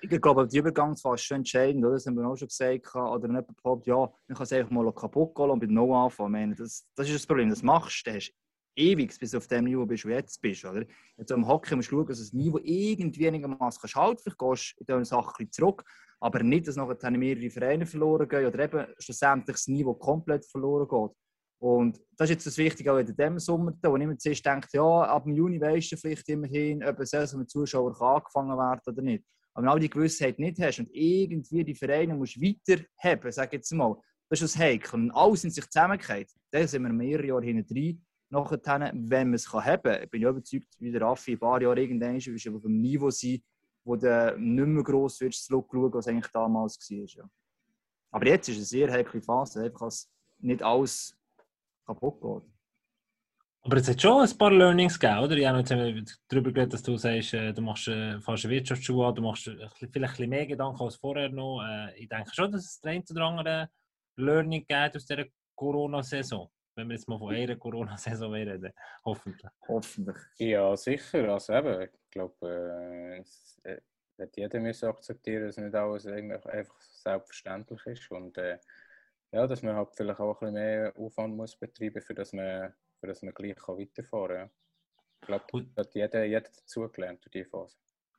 [0.03, 1.95] Ich glaube, die Übergangsphase ist entscheidend, oder?
[1.95, 2.95] das haben wir auch schon gesagt.
[2.95, 6.55] Oder jemand behauptet, ja, man kann es einfach mal kaputt gehen und mit No anfangen.
[6.55, 7.49] Das, das ist das Problem.
[7.49, 8.33] Das machst du, hast
[8.77, 10.65] ewig, bis du auf dem Niveau bist, wo du jetzt bist.
[10.65, 10.85] Oder?
[11.17, 14.21] Jetzt am Hockey musst du schauen, dass das Niveau irgendwie einigermaßen kannst halten.
[14.23, 15.85] Vielleicht gehst du in dieser Sache ein bisschen zurück,
[16.21, 20.89] aber nicht, dass nachher mehrere Vereine verloren gehen oder eben schlussendlich das Niveau komplett verloren
[20.89, 21.17] geht.
[21.59, 25.03] Und das ist jetzt das Wichtige auch in diesem Sommer, wo niemand zuerst denkt, ja,
[25.03, 29.03] ab dem Juni weisst du vielleicht immerhin, ob eine Saison mit Zuschauern angefangen werden oder
[29.03, 29.25] nicht.
[29.55, 33.55] Aber wenn du die Gewissheit nicht hast und irgendwie die Vereine musst weiter haben, sag
[33.55, 33.97] jetzt mal,
[34.29, 34.95] das ist das Heikel.
[35.01, 38.05] Und alles in sich zusammengeht, dann sind wir mehrere Jahre hinten drin.
[38.29, 41.63] Nachher, wenn man es haben kann, bin ich überzeugt, wie der Raffi in ein paar
[41.63, 43.41] Jahren irgendwann ist, auf einem Niveau sein,
[43.85, 47.07] wo du nicht mehr gross wirst zurückschauen, was eigentlich damals war.
[47.07, 47.31] Ja.
[48.11, 51.16] Aber jetzt ist es eine sehr heikle Phase, einfach als nicht alles
[51.87, 52.53] kaputt geht.
[53.63, 55.37] Aber es hat schon ein paar Learnings gegeben, oder?
[55.37, 59.09] Ich habe jetzt haben wir darüber geredet, dass du sagst, du machst fast eine Wirtschaftsschule
[59.09, 61.65] an, du machst vielleicht ein bisschen mehr Gedanken als vorher noch.
[61.65, 63.69] Äh, Ich denke schon, dass es der ein oder andere
[64.17, 65.25] Learning gibt aus dieser
[65.57, 66.49] Corona-Saison.
[66.77, 68.73] Wenn wir jetzt mal von einer Corona-Saison reden,
[69.05, 69.51] hoffentlich.
[69.67, 70.17] Hoffentlich.
[70.39, 71.33] Ja, sicher.
[71.33, 73.61] Also eben, ich glaube, äh, es
[74.17, 78.11] wird jeder müssen akzeptieren, dass nicht alles einfach selbstverständlich ist.
[78.13, 78.59] Und äh,
[79.33, 82.73] ja, dass man halt vielleicht auch ein bisschen mehr Aufwand muss betreiben für dass man,
[83.01, 84.51] für dass man gleich kann weiterfahren kann.
[85.21, 85.67] Ich glaube, Gut.
[85.75, 87.77] da hat jeder, jeder dazugelernt durch diese Phase.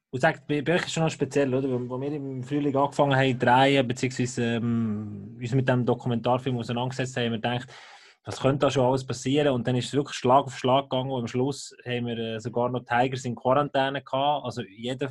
[0.10, 1.68] Und sagt, bei euch ist schon noch speziell, oder?
[1.70, 7.26] Wo wir im Frühling angefangen haben drehen, beziehungsweise ähm, uns mit dem Dokumentarfilm auseinandergesetzt haben,
[7.26, 7.70] haben wir gedacht,
[8.24, 9.54] was könnte da schon alles passieren?
[9.54, 11.12] Und dann ist es wirklich Schlag auf Schlag gegangen.
[11.12, 14.46] Und am Schluss haben wir äh, sogar noch Tigers in Quarantäne gehabt.
[14.46, 15.10] Also jeder,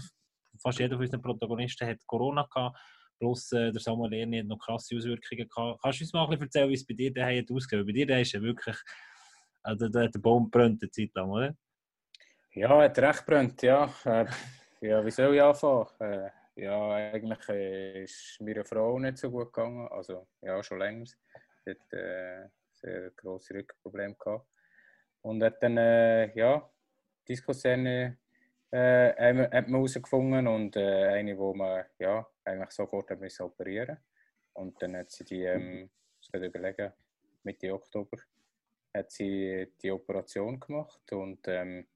[0.59, 2.79] fast jeder von unseren Protagonisten hat Corona gehabt.
[3.19, 5.83] Plus äh, der Samuel Erni hat noch krasse Auswirkungen gehabt.
[5.83, 7.87] Kannst du uns mal ein bisschen erzählen, wie es bei dir daheim ausgesehen?
[7.87, 8.77] Bei dir daheim ist ja wirklich,
[9.63, 11.57] also da hat der Baum brennt eine Zeit lang, oder?
[12.53, 13.93] Ja, hat recht brennt, ja.
[14.05, 14.27] Äh,
[14.81, 15.87] ja, wie soll ich anfangen?
[16.01, 19.89] Äh, ja, eigentlich äh, ist meiner Frau nicht so gut gegangen.
[19.89, 21.05] Also, ja, schon länger.
[21.07, 24.47] Sie hat äh, sehr grosse Rückenprobleme gehabt.
[25.23, 26.71] Und hat dann, äh, ja,
[27.29, 28.19] Diskussionen
[28.71, 33.99] äh, hat man herausgefunden und äh, eine, wo man ja, eigentlich sofort müssen operieren
[34.55, 35.91] Und dann hat sie die, ähm,
[36.21, 36.93] ich muss überlegen,
[37.43, 38.19] Mitte Oktober,
[38.95, 41.87] hat sie die Operation gemacht und ähm,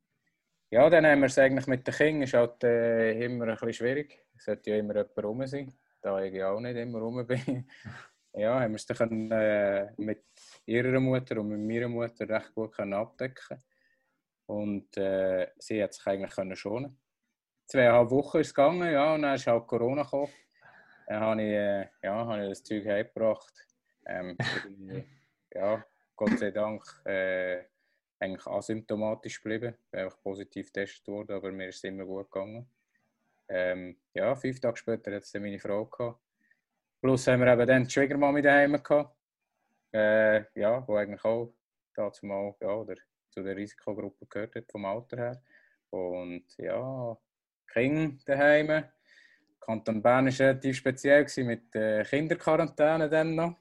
[0.70, 3.72] ja, dann haben wir es eigentlich mit den Kindern, ist halt äh, immer ein bisschen
[3.72, 4.24] schwierig.
[4.36, 7.68] Es sollte ja immer jemand rum sein, da ich ja auch nicht immer rum bin.
[8.34, 10.24] ja, haben wir es dann können, äh, mit
[10.66, 13.58] ihrer Mutter und mit meiner Mutter recht gut können abdecken
[14.46, 16.99] Und äh, sie hat sich eigentlich können schonen.
[17.70, 20.32] Zweieinhalb Wochen ist es gegangen, ja, und dann ist halt Corona gekommen.
[21.06, 23.54] Dann habe ich, äh, ja, habe ich das Zeug heimgebracht.
[24.06, 24.36] Ähm,
[25.54, 25.84] ja,
[26.16, 27.62] Gott sei Dank äh,
[28.18, 29.76] eigentlich asymptomatisch geblieben.
[29.84, 32.68] Ich bin einfach positiv getestet worden, aber mir ist es immer gut gegangen.
[33.48, 36.18] Ähm, ja, fünf Tage später hat es dann meine Frau gehabt.
[37.00, 39.14] Plus haben wir eben dann die Schwiegermama daheim gehabt.
[39.92, 41.54] Äh, ja, wo eigentlich auch
[41.94, 42.96] dazu mal, ja, oder
[43.28, 45.42] zu der Risikogruppe gehört hat, vom Alter her.
[45.90, 47.16] Und ja,
[47.72, 48.84] Kinder daheim.
[49.60, 53.56] Kanton Bern war relativ speziell mit der Kinderquarantäne dann noch.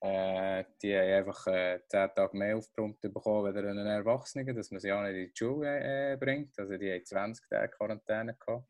[0.00, 4.80] Äh, die haben einfach äh, 10 Tage mehr aufgebrummt bekommen als einen Erwachsenen, dass man
[4.80, 6.58] sie auch nicht in die Schule äh, bringt.
[6.58, 8.68] Also die haben 20 Tage Quarantäne gehabt.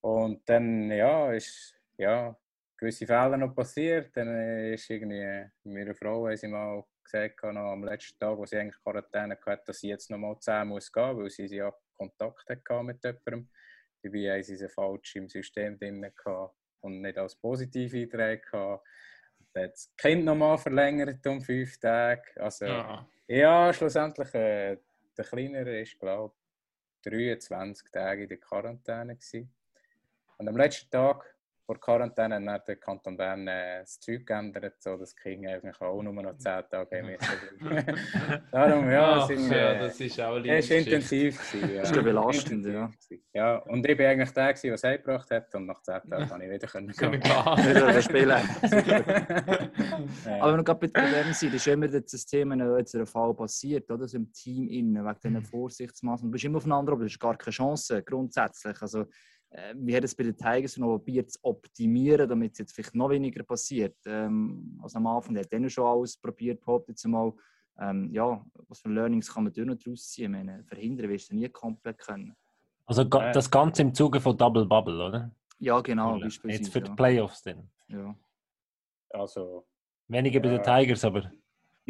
[0.00, 2.36] Und dann, ja, ist ja,
[2.76, 4.16] gewisse Fälle noch passiert.
[4.16, 8.36] Dann äh, ist irgendwie äh, meiner Frau, haben sie mal gesagt, noch am letzten Tag,
[8.36, 11.46] wo sie eigentlich Quarantäne hatte, dass sie jetzt noch mal 10 muss gehen, weil sie
[11.46, 13.48] ja Kontakt hatte mit jemandem.
[14.02, 16.10] Dabei haben sie sie falsch im System drin
[16.80, 18.80] und nicht als positiv eingetragen.
[19.52, 22.22] Dann hat das Kind nochmal verlängert um fünf Tage.
[22.36, 23.72] Also, ja, Ja.
[23.72, 24.78] schlussendlich, äh,
[25.16, 26.34] der Kleinere ist, glaube
[27.02, 29.16] ich, 23 Tage in der Quarantäne.
[29.16, 29.52] Gewesen.
[30.38, 31.36] Und am letzten Tag
[31.70, 35.22] vor der Quarantäne hat dann der Kanton Bern äh, das Zeug geändert, so dass die
[35.22, 38.42] Kinder eigentlich auch nur noch 10 Tage haben müssen.
[38.50, 40.90] Darum, ja, Ach, sind, ja, äh, das ist auch eine es war Liebesgeschichte.
[40.90, 41.52] intensiv.
[41.52, 41.80] Gewesen, ja.
[41.80, 42.90] Das ist ja belastend, ja.
[43.34, 43.56] ja.
[43.58, 46.50] Und ich war eigentlich der, der es heimgebracht hat und nach 10 Tagen konnte ich
[46.50, 47.30] wieder können Können gehen.
[47.30, 48.40] wir Wieder spielen.
[50.24, 50.42] Ja.
[50.42, 53.34] Aber wenn wir gerade bei dem sind, ist immer das Thema, wenn jetzt ein Fall
[53.34, 54.08] passiert, oder?
[54.08, 56.30] So im Team innen, wegen diesen Vorsichtsmaßnahmen.
[56.30, 58.80] Du bist immer aufeinander, aber du hast gar keine Chance, grundsätzlich.
[58.80, 59.06] Also,
[59.74, 63.10] wie hat es bei den Tigers noch probiert zu optimieren, damit es jetzt vielleicht noch
[63.10, 63.96] weniger passiert?
[64.06, 67.32] Ähm, also am Anfang hat er schon alles probiert, behauptet jetzt mal.
[67.78, 70.34] Ähm, ja, was für Learnings kann man daraus ziehen?
[70.34, 72.36] Ich meine, verhindern wirst du nie komplett können.
[72.84, 73.32] Also Ja.
[73.32, 75.34] das Ganze im Zuge von Double Bubble, oder?
[75.58, 76.16] Ja, genau.
[76.18, 76.94] Jetzt für die ja.
[76.94, 77.70] Playoffs dann.
[77.88, 78.14] Ja.
[79.10, 79.66] Also,
[80.08, 80.78] Weniger bei den Ja.
[80.80, 81.30] Tigers, aber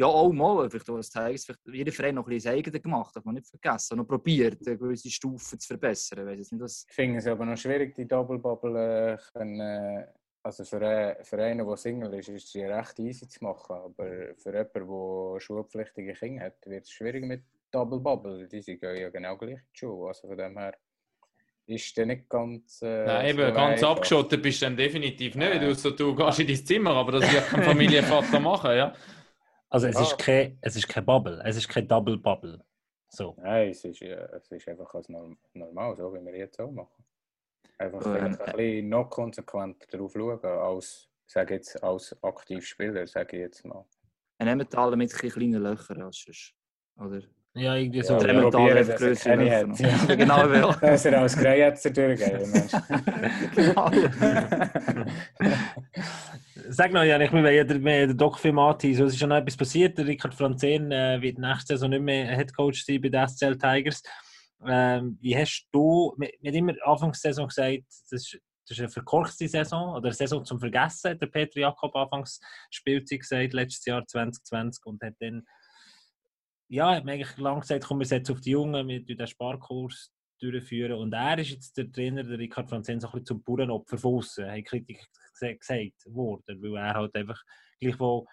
[0.01, 0.67] Ja, auch mal.
[0.67, 3.47] Vielleicht auch als Tigers, vielleicht jeder Verein noch ein bisschen das gemacht, darf man nicht
[3.47, 3.97] vergessen.
[3.97, 6.27] Noch probiert, eine gewisse Stufe zu verbessern.
[6.27, 6.87] Jetzt nicht, was...
[6.89, 10.07] ich finde es aber noch schwierig, die Double Bubble äh, können, äh,
[10.41, 13.75] also für, äh, für einen, der Single ist, ist sie recht easy zu machen.
[13.75, 18.47] Aber für jemanden, der schulpflichtige Kinder hat, wird es schwierig mit Double Bubble.
[18.47, 20.07] Die sind ja genau gleich in die Schule.
[20.07, 20.73] Also von dem her
[21.67, 22.81] ist der nicht ganz.
[22.81, 25.69] Äh, Nein, eben, so ganz abgeschottet bist du dann definitiv nicht, Nein.
[25.69, 28.93] außer du gehst in dein Zimmer, aber das wird kein Familienvater machen, ja.
[29.71, 30.01] Also es, Ja.
[30.03, 32.63] ist kein, es ist kein Bubble, es ist kein Double Bubble.
[33.09, 33.35] So.
[33.41, 36.71] Nein, es ist, äh, es ist einfach als norm normal, so wie wir jetzt auch
[36.71, 37.03] machen.
[37.77, 43.37] Einfach Ähm, vielleicht ein bisschen noch konsequenter darauf schauen, als, sage jetzt, als Aktivspieler, sage
[43.37, 43.83] ich jetzt mal.
[44.37, 46.53] Ein Emmentaler mit ein bisschen kleinen Löchern als sonst.
[46.97, 47.21] Oder?
[47.53, 48.13] Ja, irgendwie so.
[48.13, 48.31] Ja.
[48.31, 50.15] Ja, er keine hat, ja.
[50.15, 50.71] genau, ja.
[50.81, 52.71] Dass er als Greyetzer durchgehen, Mensch.
[53.55, 53.91] genau.
[56.69, 59.05] Sag noch, Janik, wir wollen ja den, den Doc-Film anteasen.
[59.05, 59.97] Es ist schon noch etwas passiert.
[59.97, 64.01] Der Richard Franzen äh, wird nächste Saison nicht mehr Headcoach sein bei den SCL Tigers.
[64.65, 68.77] Ähm, wie hast du, wir wir haben immer Anfangs der Saison gesagt, das ist, das
[68.77, 72.39] ist eine verkorkste Saison oder eine Saison zum Vergessen, hat der Peter Jakob anfangs
[72.69, 75.43] Spielzeit gesagt, letztes Jahr 2020 und hat dann
[76.71, 79.27] ja, hat man eigentlich lange gesagt, komm, wir setzen auf die Jungen, wir tun den
[79.27, 80.09] Sparkurs
[80.39, 80.93] durchführen.
[80.93, 84.15] Und er ist jetzt der Trainer, der Ricard Franzen, so ein bisschen zum Bauernopfer von
[84.15, 85.05] aussen, hat Kritik
[85.37, 87.43] gesagt worden, weil er halt einfach,
[87.77, 88.25] gleich wo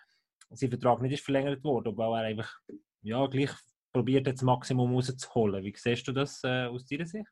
[0.50, 2.60] sein Vertrag nicht ist verlängert worden, weil er einfach,
[3.02, 3.50] ja, gleich
[3.92, 5.64] probiert das Maximum rauszuholen.
[5.64, 7.26] Wie siehst du das äh, aus deiner Sicht?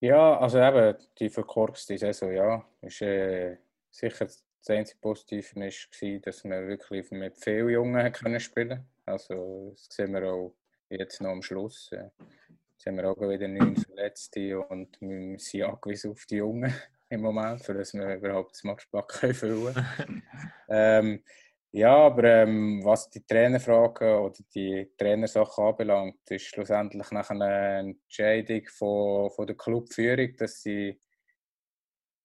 [0.00, 2.62] Ja, also eben, die verkorkste Saison, ja.
[2.82, 3.56] Ist, äh,
[3.90, 10.12] sicher das einzige Positive war, dass wir wirklich mit vielen Jungen spielen Also, das sehen
[10.12, 10.54] wir auch
[10.88, 11.90] jetzt noch am Schluss.
[11.92, 16.72] Jetzt haben wir auch wieder neun Verletzte und wir sind angewiesen auf die Jungen
[17.08, 20.22] im Moment, für dass wir überhaupt das Matchblatt können füllen können.
[20.68, 21.24] ähm,
[21.72, 28.62] ja, aber ähm, was die Trainerfragen oder die Trainersachen anbelangt, ist schlussendlich nach einer Entscheidung
[28.66, 30.98] von, von der Clubführung, dass sie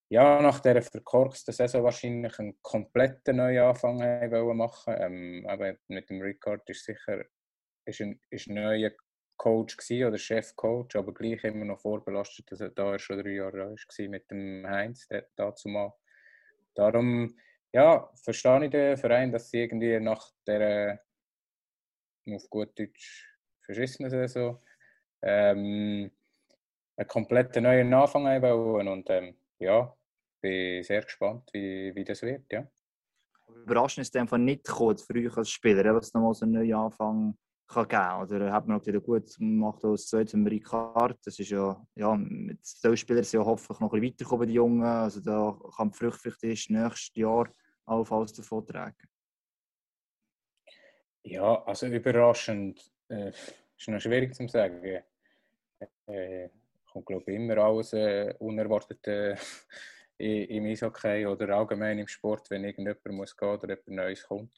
[0.09, 6.09] ja, nach dieser verkorksten Saison wahrscheinlich einen kompletten Neuanfang haben wollen machen ähm, aber Mit
[6.09, 7.25] dem Ricard ist sicher
[7.85, 8.91] ist ein, ist ein neuer
[9.37, 13.85] Coach oder Chefcoach, aber gleich immer noch vorbelastet, dass er da schon drei Jahre alt
[13.87, 15.93] war mit dem Heinz dazu mal.
[16.73, 17.35] Darum
[17.73, 21.01] ja, verstehe ich den Verein, dass sie irgendwie nach der
[22.31, 23.29] auf gut Deutsch
[23.61, 24.61] verschissenen Saison
[25.21, 26.11] ähm,
[26.95, 28.87] einen kompletten neuen Anfang haben wollen.
[28.87, 29.95] Und ähm, ja,
[30.41, 32.51] bin sehr gespannt, wie, wie das wird.
[32.51, 32.67] Ja.
[33.47, 36.73] Überraschend ist es nicht gekommen, für euch als Spieler, dass es nochmal so einen neuen
[36.73, 37.37] Anfang
[37.67, 41.17] kann geben Oder hat man auch wieder gut gemacht als zweites mit Ricard.
[41.25, 44.53] Das ist ja, ja mit den Spielern sind ja hoffentlich noch ein bisschen weiterkommen, die
[44.53, 44.83] Jungen.
[44.83, 47.49] Also da kann die Frucht vielleicht erst nächstes Jahr
[47.85, 49.09] allenfalls davon tragen.
[51.23, 55.01] Ja, also überraschend äh, ist noch schwierig zu sagen.
[56.05, 56.49] Äh,
[56.95, 59.35] kommt, glaube ich, immer alles äh, unerwartet äh,
[60.17, 64.57] im Eishockey oder allgemein im Sport, wenn irgendjemand muss gehen oder jemand Neues kommt.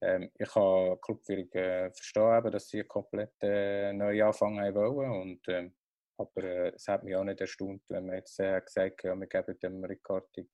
[0.00, 4.74] Ähm, ich kann Clubführung äh, verstehen, eben, dass sie einen komplett äh, neu anfangen haben
[4.74, 5.10] wollen.
[5.12, 5.72] Und, ähm,
[6.18, 9.14] aber äh, es hat mich auch nicht erstaunt, wenn man jetzt äh, gesagt hat, ja,
[9.14, 10.48] wir geben dem Riccardi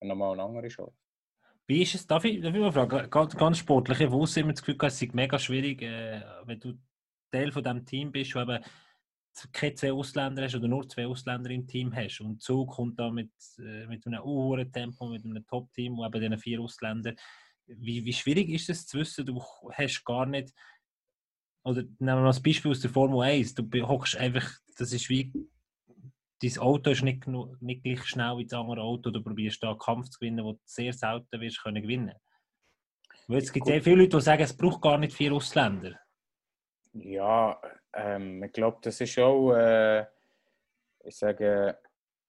[0.00, 0.96] nochmal eine andere Chance.
[1.66, 4.52] Wie ist es, darf ich, darf ich mal fragen, ganz, ganz sportlich, ich wusste immer
[4.52, 6.74] das Gefühl, es sei mega schwierig, äh, wenn du
[7.30, 8.62] Teil von diesem Team bist, wo eben
[9.52, 13.10] keine zwei Ausländer hast oder nur zwei Ausländer im Team hast und Zug kommt da
[13.10, 17.14] mit, äh, mit einem hohen Tempo, mit einem Top-Team, wo eben diesen vier Ausländer,
[17.66, 20.52] wie, wie schwierig ist es zu wissen, du hast gar nicht,
[21.64, 25.08] oder nehmen wir mal das Beispiel aus der Formel 1, du hockst einfach, das ist
[25.08, 25.32] wie,
[26.42, 29.78] dein Auto ist nicht, nicht gleich schnell wie das andere Auto, du probierst da einen
[29.78, 32.14] Kampf zu gewinnen, wo du sehr selten wirst können gewinnen.
[33.26, 35.98] Weil es gibt sehr viele Leute, die sagen, es braucht gar nicht vier Ausländer.
[36.92, 37.58] Ja,
[37.96, 40.02] ähm, ich glaube, das ist auch, äh,
[41.04, 41.78] ich sage,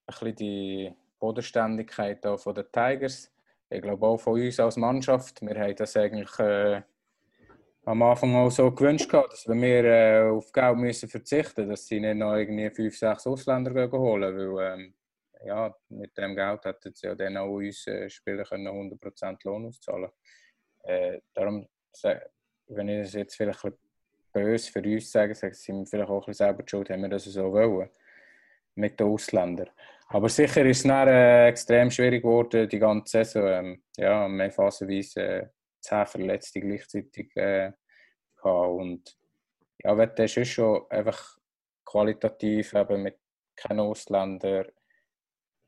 [0.05, 3.31] ein bisschen die Bodenständigkeit auch von den Tigers.
[3.69, 5.41] Ich glaube auch von uns als Mannschaft.
[5.41, 6.81] Wir haben das eigentlich äh,
[7.85, 11.99] am Anfang auch so gewünscht, gehabt, dass wir äh, auf Geld müssen verzichten dass sie
[11.99, 14.93] nicht noch irgendwie fünf, sechs Ausländer holen weil ähm,
[15.45, 19.67] ja, mit dem Geld hätten sie ja dann auch uns äh, Spieler können 100% Lohn
[19.67, 20.09] auszahlen
[20.83, 21.67] äh, Darum,
[22.67, 23.73] wenn ich das jetzt vielleicht ein
[24.35, 27.23] böse für uns sagen, sagen, sind vielleicht auch ein bisschen selber schuld, haben wir das
[27.25, 27.89] so wollen.
[28.75, 29.69] mit den Ausländern.
[30.09, 33.47] Aber sicher ist es dann, äh, extrem schwierig geworden, die ganze Saison.
[33.47, 35.47] Ähm, ja, wir haben phasenweise äh,
[35.79, 37.71] zehn Verletzte gleichzeitig äh,
[38.35, 38.69] gehabt.
[38.69, 39.17] Und
[39.83, 41.37] ja, wenn das ist schon einfach
[41.85, 43.17] qualitativ eben mit
[43.55, 44.65] keinen Ausländern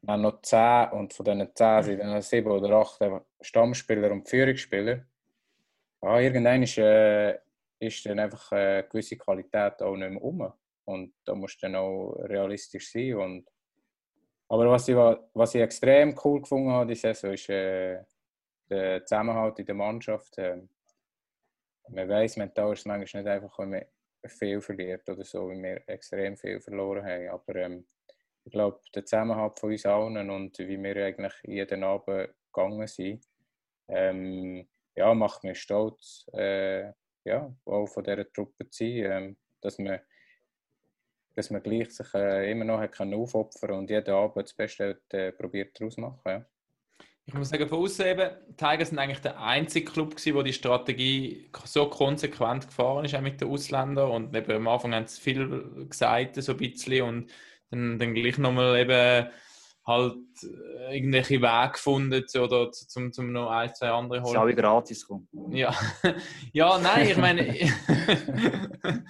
[0.01, 2.99] dann noch 10 und von diesen 10 sind dann 7 oder 8
[3.41, 5.05] Stammspieler und Führungsspieler.
[6.01, 7.39] Ja, irgendwann ist, äh,
[7.79, 10.53] ist dann einfach eine gewisse Qualität auch nicht mehr um.
[10.85, 13.15] Und da musst du dann auch realistisch sein.
[13.15, 13.49] Und,
[14.47, 17.49] aber was ich, was ich extrem cool gefunden habe, diese Saison, ist
[18.69, 20.37] der Zusammenhalt in der Mannschaft.
[20.37, 20.61] Äh,
[21.89, 23.85] man weiß, mental ist es manchmal nicht einfach, wenn man
[24.25, 27.29] viel verliert oder so, wie wir extrem viel verloren haben.
[27.29, 27.85] Aber ähm,
[28.43, 33.25] ich glaube, der Zusammenhalt von uns allen und wie wir eigentlich jeden Abend gegangen sind,
[33.89, 36.91] ähm, ja, macht mich stolz, äh,
[37.27, 39.99] ja, auch von dieser Truppe zu sein, ähm, dass man
[41.37, 45.31] dass man gleich sich äh, immer noch können aufopfern und jeden Abend das Beste äh,
[45.31, 46.19] probiert daraus machen.
[46.25, 46.45] Ja.
[47.27, 50.41] Ich muss sagen, von außen eben, die Tigers sind eigentlich der einzige Club gewesen, wo
[50.41, 54.09] die Strategie so konsequent gefahren ist, auch mit den Ausländern.
[54.09, 57.31] Und eben am Anfang haben sie viel gesagt, so ein bisschen, und
[57.69, 59.29] dann, dann gleich nochmal eben
[59.87, 64.33] halt äh, irgendwelche Wege gefunden oder zum, zum noch ein, zwei andere holen.
[64.35, 65.27] Schau, gratis kommen.
[65.51, 65.73] Ja.
[66.51, 67.47] ja, nein, ich meine.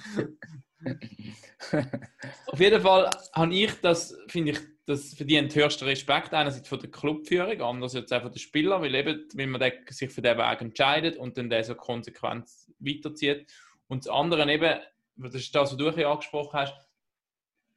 [2.45, 6.33] Auf jeden Fall habe ich das, finde ich, das verdient höchsten Respekt.
[6.33, 10.21] Einerseits von der Clubführung, andererseits auch von den Spielern, weil, eben, weil man sich für
[10.21, 12.47] diesen Weg entscheidet und dann den so konsequent
[12.79, 13.51] weiterzieht.
[13.87, 14.79] Und das andere eben,
[15.15, 16.75] das ist das, was du hier angesprochen hast,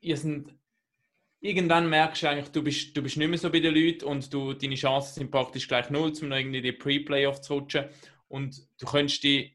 [0.01, 0.55] ihr sind
[1.41, 4.32] irgendwann merkst du eigentlich, du bist, du bist nicht mehr so bei den Leuten und
[4.32, 7.86] du, deine Chancen sind praktisch gleich null, um noch irgendwie die Pre-Playoff zu rutschen.
[8.28, 9.55] Und du könntest die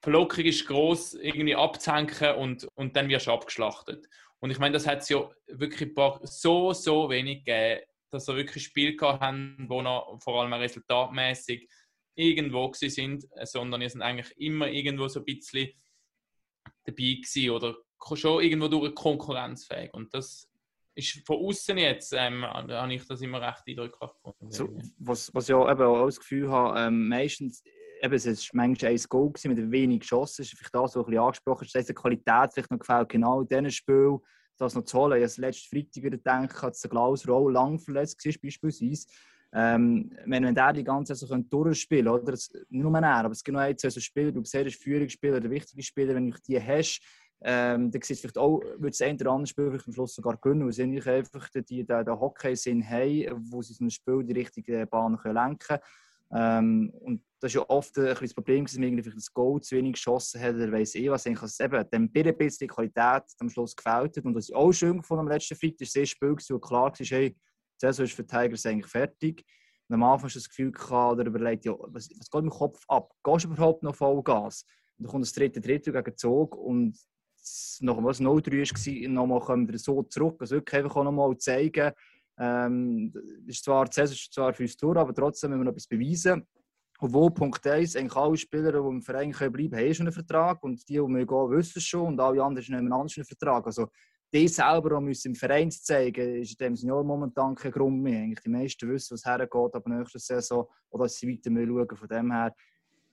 [0.00, 4.08] Verlockung ist groß irgendwie abzuhängen und, und dann wirst du abgeschlachtet.
[4.40, 8.64] Und ich meine, das hat es ja wirklich so, so wenig gegeben, dass sie wirklich
[8.64, 11.68] Spiele haben, wo noch vor allem resultatmäßig
[12.14, 15.70] irgendwo sind, sondern ihr sind eigentlich immer irgendwo so ein bisschen
[16.84, 17.76] dabei gewesen oder
[18.14, 19.92] schon irgendwo durch konkurrenzfähig.
[19.92, 20.47] Und das
[20.98, 24.50] ist von außen jetzt, ähm, habe ich das immer recht eindrücklich gefunden.
[24.50, 24.68] So,
[24.98, 27.62] was, was ich auch, eben auch das Gefühl habe, ähm, meistens,
[28.02, 31.22] eben, es war manchmal ein Goal mit wenig Geschossen, ist vielleicht das, was ein bisschen
[31.22, 34.18] angesprochen ist, dass die Qualität vielleicht noch gefällt, genau in diesem Spiel,
[34.58, 35.22] das noch zu holen.
[35.22, 39.06] Ich habe letzten Freitag wieder gedacht, als der Klaus Roll lang verletzt war, beispielsweise.
[39.50, 43.24] Ähm, wenn, wenn der die ganze Saison so durchspielen könnte, oder das, nur mehr er,
[43.24, 46.60] aber es ein, zwei so Spieler, du siehst, Führungsspieler, der wichtige Spieler, wenn du die
[46.60, 47.00] hast,
[47.40, 50.64] ähm, dann sieht vielleicht auch, wird das eine oder andere Spiel am Schluss sogar gewinnen,
[50.64, 54.32] weil sie nicht einfach die, den, den Hockey-Sinn haben, wo sie so ein Spiel die
[54.32, 55.80] richtige Bahn können lenken können.
[56.30, 59.76] Ähm, und das ist ja oft ein das Problem, dass man irgendwie das Goal zu
[59.76, 61.24] wenig geschossen hat oder weiss eh was.
[61.26, 64.18] Ich habe eben dem ein bisschen die Qualität am Schluss gefällt.
[64.18, 67.30] Und was ich auch schön gefunden am letzten Freitag das Spiel, wo klar war, hey,
[67.30, 67.36] die
[67.78, 69.44] Saison ist für die Tigers eigentlich fertig.
[69.88, 72.50] Und am Anfang hast du das Gefühl gehabt, oder überlegt, ja, was, was geht im
[72.50, 73.14] Kopf ab?
[73.24, 74.64] Gehst du überhaupt noch Vollgas?
[74.98, 76.98] Und dann kommt das dritte Drittel gegen Zug und
[77.80, 80.36] nach was 0-3 war, nochmal kommen wir so zurück.
[80.40, 81.92] Also wirklich einfach auch nochmal zeigen,
[82.38, 83.12] ähm,
[83.46, 85.86] ist zwar, die Saison ist zwar für uns durch, aber trotzdem müssen wir noch etwas
[85.86, 86.46] beweisen.
[87.00, 90.12] Obwohl, Punkt 1, eigentlich alle Spieler, die im Verein können bleiben können, haben schon einen
[90.12, 93.24] Vertrag und die, die wir gehen, wissen es schon und alle anderen haben einen anderen
[93.24, 93.66] Vertrag.
[93.66, 93.88] Also
[94.32, 98.20] die selber müssen im Verein zeigen, ist in dem Sinne momentan kein Grund mehr.
[98.20, 101.96] Eigentlich die meisten wissen, was hergeht ab nächster Saison oder dass sie weiter schauen.
[101.96, 102.54] Von dem her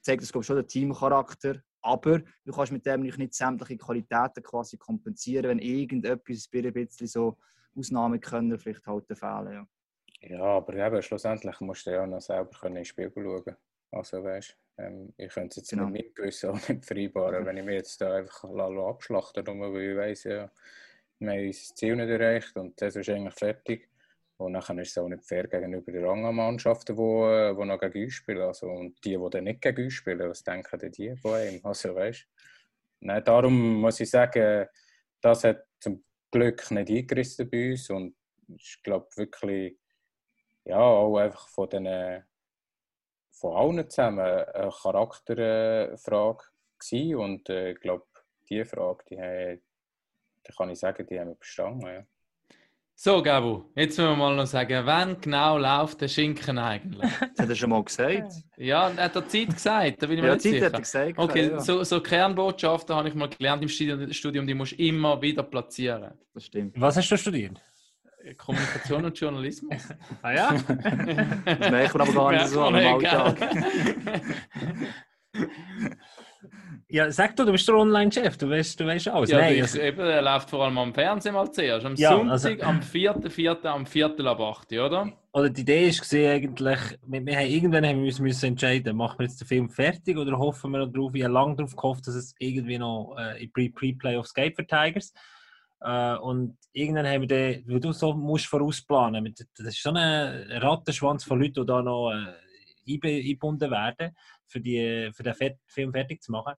[0.02, 5.50] zeigt das schon den Teamcharakter aber du kannst mit dem nicht sämtliche Qualitäten quasi kompensieren,
[5.50, 7.38] wenn irgendetwas ein bisschen so
[7.78, 9.54] Ausnahmen können vielleicht halt fehlen.
[9.54, 9.68] Ja.
[10.22, 13.56] ja, aber eben, schlussendlich musst du ja noch selber können ins Spiegel schauen.
[13.92, 15.86] Also weißt, ähm, ich könnte es jetzt genau.
[15.86, 19.92] mit meinem Gewissen auch nicht vereinbaren, wenn ich mich jetzt da einfach abschlachten lasse, weil
[19.92, 20.52] ich weiss, ja,
[21.20, 23.90] wir haben unser Ziel nicht erreicht und das ist eigentlich fertig.
[24.38, 27.80] Und dann ist es auch nicht fair gegenüber den anderen Mannschaften, die, äh, die noch
[27.80, 28.42] gegen uns spielen.
[28.42, 31.62] Also, und die, die dann nicht gegen uns spielen, was denken denn die von ihm?
[31.64, 32.28] Also, weißt
[33.02, 34.68] Nein, darum muss ich sagen,
[35.22, 37.90] das hat zum Glück nicht eingerissen bei uns.
[37.90, 38.16] Und
[38.48, 39.78] ich glaube wirklich,
[40.66, 42.24] ja, auch einfach von den
[43.32, 46.46] von allen zusammen eine Charakterfrage
[46.80, 47.16] gewesen.
[47.16, 48.06] Und äh, ich glaube,
[48.50, 49.62] diese Frage, die,
[50.48, 51.86] die kann ich sagen, die haben wir bestanden.
[51.86, 52.06] Ja.
[52.98, 57.12] So, Gabu, jetzt müssen wir mal noch sagen, wann genau läuft der Schinken eigentlich?
[57.20, 58.32] Das hat er schon mal gesagt.
[58.56, 60.66] Ja, er hat er Zeit gesagt, da bin ich mir ja, nicht Zeit sicher.
[60.68, 61.60] Hat er gesagt, okay, ja.
[61.60, 66.14] so, so Kernbotschaften habe ich mal gelernt im Studium, die musst du immer wieder platzieren.
[66.34, 66.80] Das stimmt.
[66.80, 67.62] Was hast du studiert?
[68.38, 69.90] Kommunikation und Journalismus.
[70.22, 70.54] ah ja?
[70.54, 73.38] das merkt man aber gar nicht so am Alltag.
[76.88, 79.32] Ja, sag du, du bist der Online-Chef, du weißt, du weißt alles.
[79.32, 81.86] Ja, Nein, ich, also, eben, er läuft vor allem am Fernsehen mal zuerst.
[81.86, 85.12] Am Ja, Sonntag, also- am 4.4., am Viertel ab 8, oder?
[85.34, 88.96] oder die Idee ist gesehen eigentlich, wir, wir haben irgendwann haben wir uns müssen entscheiden,
[88.96, 91.76] machen wir jetzt den Film fertig oder hoffen wir noch drauf, ich habe lange darauf
[91.76, 95.12] gehofft, dass es irgendwie noch äh, in Pre- Pre-Playoffs geht für Tigers.
[95.82, 99.90] Äh, und irgendwann haben wir den, weil du so musst vorausplanen, mit- das ist so
[99.92, 104.16] ein Rattenschwanz von Leuten, die da noch äh, eingebunden werden,
[104.48, 105.36] für, die, für den
[105.68, 106.54] Film fertig zu machen,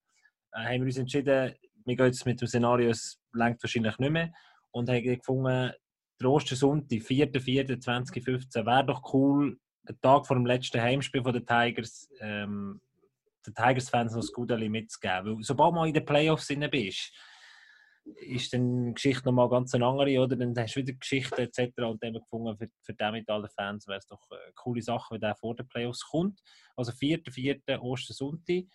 [0.53, 1.53] äh, haben wir uns entschieden,
[1.85, 4.31] wir gehen jetzt mit dem Szenario, es längt wahrscheinlich nicht mehr,
[4.71, 5.71] und haben gefunden,
[6.19, 9.57] der Ostersonntag, 4.4.2015, wäre doch cool,
[9.87, 12.81] einen Tag vor dem letzten Heimspiel den Tigers, ähm,
[13.45, 15.37] den Tigers-Fans noch das Gudeli mitzugeben.
[15.37, 17.13] Weil sobald man in den Playoffs drin bist,
[18.15, 20.35] ist dann die Geschichte nochmal ganz eine andere, oder?
[20.35, 21.77] Dann hast du wieder Geschichten etc.
[21.79, 25.13] Und dann gefunden, für, für den mit allen Fans wäre es doch eine coole Sache,
[25.13, 26.39] wenn der vor den Playoffs kommt.
[26.75, 27.79] Also 4.4.
[27.79, 28.65] Ostersonntag,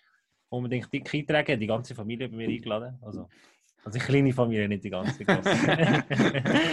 [0.50, 2.98] wo man denkt, dick eintragen, die ganze Familie bei mir eingeladen.
[3.02, 3.28] Also,
[3.84, 5.18] also die kleine Familie, nicht die ganze.
[5.18, 5.50] die grosse.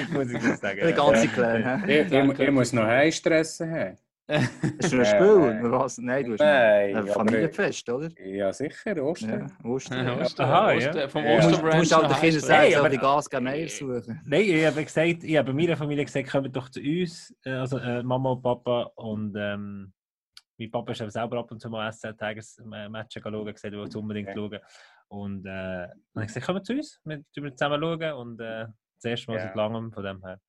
[0.12, 0.80] Muss ich sagen.
[0.80, 2.02] Der ganze hä?
[2.02, 3.98] Ich, ich, ich muss noch Heimstress haben.
[4.30, 5.28] Hast du ein Spiel?
[5.28, 5.98] oder was?
[5.98, 8.10] Nein, du hast Nein, ein Familienfest, oder?
[8.24, 9.52] Ja, sicher, Ostern.
[9.64, 10.08] Ja, Ostern.
[10.20, 11.08] Oster, Aha, Oster, ja.
[11.08, 11.30] Vom Ja.
[11.30, 14.22] Du musst, du Osterbranch musst halt den Kindern sagen, Hey, die Gas Mail suchen.
[14.26, 17.80] Nein, ich habe gesagt, ich habe bei meiner Familie gesagt, kommt doch zu uns, also
[17.80, 19.94] äh, Mama und Papa und ähm,
[20.60, 24.30] mein Papa ist selber ab und zu mal Matches schauen, gesagt, er will es unbedingt
[24.30, 24.38] Okay.
[24.38, 24.60] schauen.
[25.08, 28.68] Und äh, dann habe ich gesagt, kommen zu uns, wir tun zusammen schauen und äh,
[29.02, 29.44] das erste Mal Ja.
[29.48, 30.40] seit langem von dem her.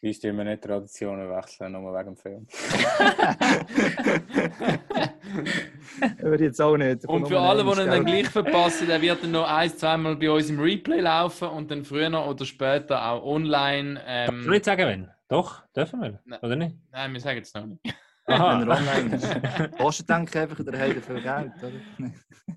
[0.00, 2.46] Uns tun wir nicht Traditionen wechseln, nur wegen dem Film.
[6.20, 7.04] Würde jetzt auch nicht.
[7.06, 10.30] Und für alle, die ihn dann gleich verpassen, der wird dann noch ein, zweimal bei
[10.30, 13.94] uns im Replay laufen und dann früher oder später auch online.
[13.94, 14.04] Soll
[14.36, 15.10] ich Ähm, nicht sagen, wenn?
[15.28, 16.38] Doch, dürfen wir, Nein.
[16.42, 16.76] oder nicht?
[16.92, 17.80] nein, wir sagen es noch nicht.
[18.28, 19.16] Wenn er online
[19.70, 19.78] ist.
[19.78, 22.10] Kostet denke einfach, der hat viel Geld, oder?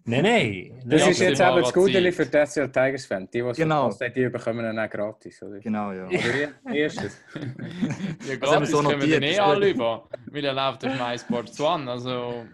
[0.05, 0.81] Nein, nein.
[0.85, 3.29] Das ist jetzt eben das Gute für die SCL Tigers Fans.
[3.29, 3.89] Die, die es Genau.
[3.91, 5.43] haben, die bekommen ihn auch gratis.
[5.43, 6.05] Oder, Genau, ja.
[6.07, 6.73] oder?
[6.73, 7.21] Erstes.
[8.27, 9.75] Ja, gratis so kommen wir dann eh ist alle gut.
[9.75, 11.91] über, weil er läuft auf MySports One.
[11.91, 12.45] Also,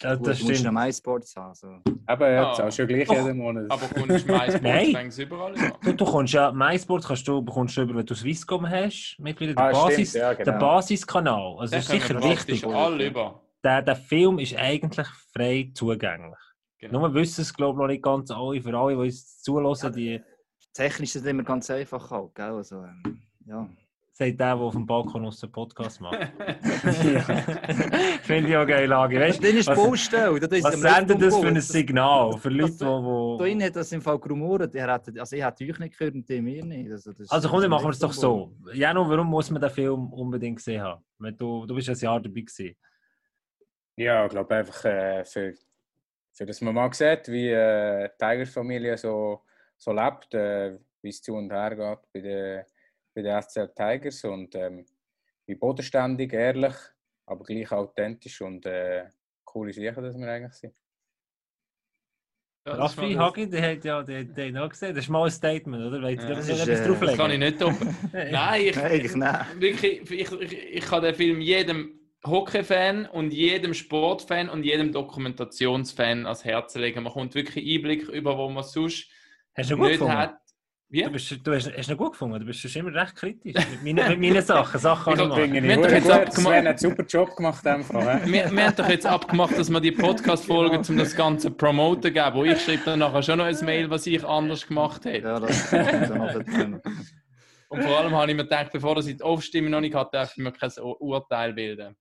[0.00, 0.74] das, Gut, das du musst stimmt.
[0.74, 1.54] noch MySports haben.
[1.54, 1.68] So.
[2.06, 2.54] Aber ja, Ah.
[2.54, 3.14] zahlst du gleich Doch.
[3.14, 3.66] jeden Monat.
[3.70, 4.92] aber kommst MySports Nein.
[4.92, 5.78] fängst überall über.
[5.82, 9.54] Du, du kommst ja, MySports kannst du, bekommst du über, wenn du Swisscom hast, mittlerweile
[9.54, 10.58] der, Ah, Basis, ja, der genau.
[10.58, 11.56] Basiskanal.
[11.60, 12.66] Also Da das ist sicher wichtig.
[12.66, 13.40] alle über.
[13.62, 16.38] Der, der Film ist eigentlich frei zugänglich.
[16.78, 17.00] Genau.
[17.00, 18.60] Nur wissen es, glaube ich, noch nicht ganz alle.
[18.62, 20.20] Für alle, die uns zulassen, die
[20.72, 22.52] Technisch ist es immer ganz einfach halt, gell?
[22.52, 23.68] Also, ähm, ja.
[24.12, 26.18] Sagt der, der auf dem Balkon aus dem Podcast macht.
[28.22, 29.18] Finde ich auch geil, Lage.
[29.20, 30.40] Weißt, Das ist was, Baustelle.
[30.40, 31.60] Das ist was sendet das für ein.
[31.60, 32.36] Signal?
[32.38, 32.78] Für Leute, die...
[32.78, 33.42] Da wo...
[33.44, 34.74] innen hat das im Fall gerumort.
[34.76, 36.90] Also ich hätte euch nicht gehört und die mir nicht.
[36.90, 38.52] Also, das ist- Also komm, das dann ist machen wir es doch so.
[38.72, 41.02] Janu, warum muss man den Film unbedingt gesehen haben?
[41.36, 42.76] Du, du bist ein Jahr dabei gewesen.
[43.96, 45.52] Ja, ich glaube einfach, äh, für,
[46.32, 49.42] für dass man mal sieht, wie äh, die Tigers-Familie so,
[49.76, 52.64] so lebt, äh, wie es zu und her geht bei den,
[53.14, 54.86] bei den SCL Tigers und ähm,
[55.46, 56.74] wie bodenständig, ehrlich,
[57.26, 59.08] aber gleich authentisch und äh,
[59.44, 60.74] coole Sachen, dass wir eigentlich sind.
[62.66, 64.94] Ja, das ist Raffi mal- Hagi, der hat ja den, den auch gesehen.
[64.94, 66.02] Das ist mal ein Statement, oder?
[66.02, 67.06] Wollt ihr Ja, da das etwas ist, äh, drauflegen?
[67.06, 67.96] Das kann ich nicht toppen.
[68.12, 69.46] Nein, ich, Eigentlich nein.
[69.58, 76.26] wirklich, ich, ich, ich kann den Film jedem Hockey-Fan und jedem Sportfan und jedem Dokumentationsfan
[76.26, 77.02] ans Herz legen.
[77.02, 79.08] Man kommt wirklich Einblick über, wo man sonst
[79.56, 80.38] Hast du nicht hat.
[80.92, 81.02] Wie?
[81.04, 82.40] Du, bist, du hast, hast ihn gut gefunden.
[82.40, 84.80] Du bist schon immer recht kritisch mit meinen, mit meinen Sachen.
[84.80, 87.66] Sachen Ich kann ich Wir haben doch jetzt abgemacht- Sven hat einen super Job gemacht.
[87.66, 88.26] Einfach?
[88.26, 92.34] Wir, wir haben doch jetzt abgemacht, dass wir die Podcast-Folge um das Ganze promoten geben.
[92.34, 95.28] Wo ich schreibe dann nachher schon noch ein Mail, was ich anders gemacht hätte.
[95.28, 96.80] Ja, das dazu.
[97.68, 100.32] Und vor allem habe ich mir gedacht, bevor ich die Aufstimmung noch nicht hatte, darf
[100.32, 101.94] ich mir kein Ur- Urteil bilden.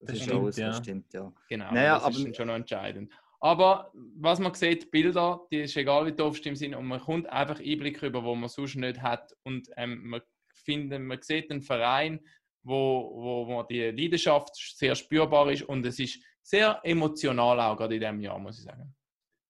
[0.00, 0.66] Das, Das ist stimmt, alles, ja.
[0.66, 1.32] das stimmt, ja.
[1.48, 3.12] Genau, Naja, das ist aber- schon noch entscheidend.
[3.40, 7.00] Aber was man sieht, die Bilder, die ist egal, wie die Aufstimmung sind, und man
[7.00, 9.32] kommt einfach Einblick über, wo man sonst nicht hat.
[9.44, 10.20] Und ähm, man,
[10.54, 12.20] findet, man sieht einen Verein,
[12.64, 17.94] wo, wo, wo die Leidenschaft sehr spürbar ist und es ist sehr emotional auch gerade
[17.94, 18.94] in diesem Jahr, muss ich sagen.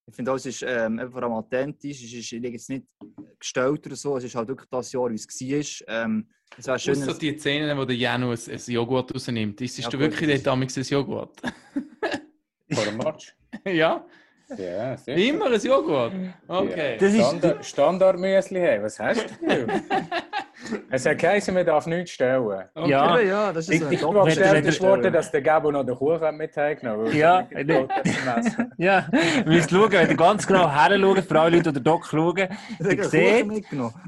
[0.08, 2.02] Ich finde es ist ähm, vor allem authentisch.
[2.04, 2.86] Es ist jetzt nicht
[3.40, 4.16] gestellt oder so.
[4.16, 5.26] Es ist halt wirklich das Jahr, wie es
[5.88, 6.04] war.
[6.04, 9.60] Ähm, es wäre schön, wenn- die Szenen, wo der Janu ein, Joghurt rausnimmt.
[9.60, 11.40] Isst Ja, du gut, wirklich das dort damals ein Joghurt?
[12.72, 13.34] Vor dem Match.
[13.66, 14.04] ja?
[14.56, 15.16] Ja, sicher.
[15.18, 16.12] Immer ein Joghurt?
[16.46, 16.96] Okay.
[17.00, 18.84] Das ist- Standard, Standardmüsli haben.
[18.84, 19.66] Was hast du?
[20.90, 22.64] es hat geheißen, man darf nichts stellen.
[22.74, 22.88] okay.
[22.90, 23.18] Ja.
[23.20, 25.72] Ja, das ist Ich- so ich- ein wenn- Gestellt wenn- ist worden, dass der Gabo
[25.72, 26.80] noch den Kuchen mit hat.
[27.12, 27.48] Ja.
[28.78, 29.08] Ja,
[29.44, 32.36] müsst schauen, wenn ihr ganz genau her schaut, für alle Leute, den Doc schauen,
[32.78, 33.46] ihr seht,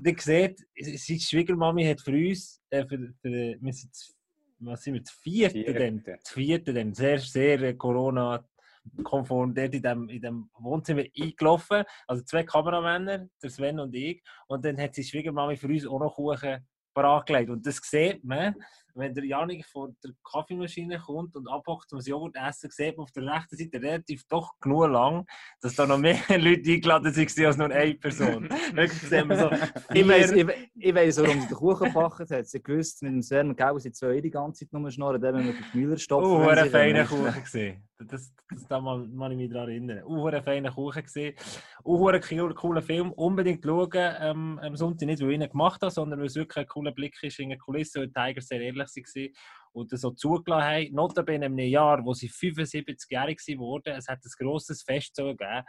[0.05, 4.15] ihr seht, seine Schwiegermami hat für uns, äh, für, für, wir sind, das-
[4.61, 5.75] was sind wir, das vierte, Vierte.
[5.79, 8.45] Dann, das vierte, dann, sehr, sehr äh, Corona
[9.03, 11.85] konform dort in dem, in dem Wohnzimmer eingelaufen.
[12.07, 14.23] Also zwei Kameramänner, der Sven und ich.
[14.47, 17.51] Und dann hat sie Schwiegermami für uns auch noch Kuchen bereitgelegt.
[17.51, 18.55] Und das sieht man,
[18.99, 23.13] wenn der Janik vor der Kaffeemaschine kommt und abhockt zum Joghurt essen, sieht man auf
[23.13, 25.27] der rechten Seite relativ doch genug lang,
[25.61, 28.49] dass da noch mehr Leute eingeladen sind als nur eine Person.
[28.73, 29.51] Wirklich sieht man so
[29.95, 32.47] Ich weiss, ich, ich weiss, warum sie den Kuchen gebacken hat.
[32.47, 35.37] Sie gewusst, mit dem Sven und Gelb sind zwei die ganze Zeit nur schnurren, dann
[35.37, 36.31] müssen wir den Müller stopfen.
[36.31, 37.05] Oh, ein feiner.
[37.05, 37.85] Kuchen gesehen.
[38.01, 40.05] Das, das, da mal ich mich daran erinnern.
[40.05, 41.35] Uh, ein feiner Kuchen gesehen.
[41.85, 42.21] Uh, ein
[42.55, 43.13] cooler, Film.
[43.13, 46.59] Unbedingt schauen ähm, am Sonntag nicht, weil ich ihn gemacht habe, sondern weil es wirklich
[46.59, 49.35] ein cooler Blick ist in eine Kulisse, die Tigers sehr ehrlich waren
[49.73, 50.95] und das so zugelassen haben.
[50.95, 53.95] Notabene in einem Jahr, wo sie 75-jährig wurden.
[53.95, 55.65] Es hat ein grosses Fest so gegeben.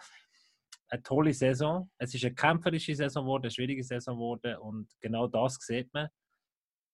[0.91, 1.89] Eine tolle Saison.
[1.97, 6.07] Es ist eine kämpferische Saison geworden, eine schwierige Saison geworden und genau das sieht man.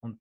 [0.00, 0.20] Und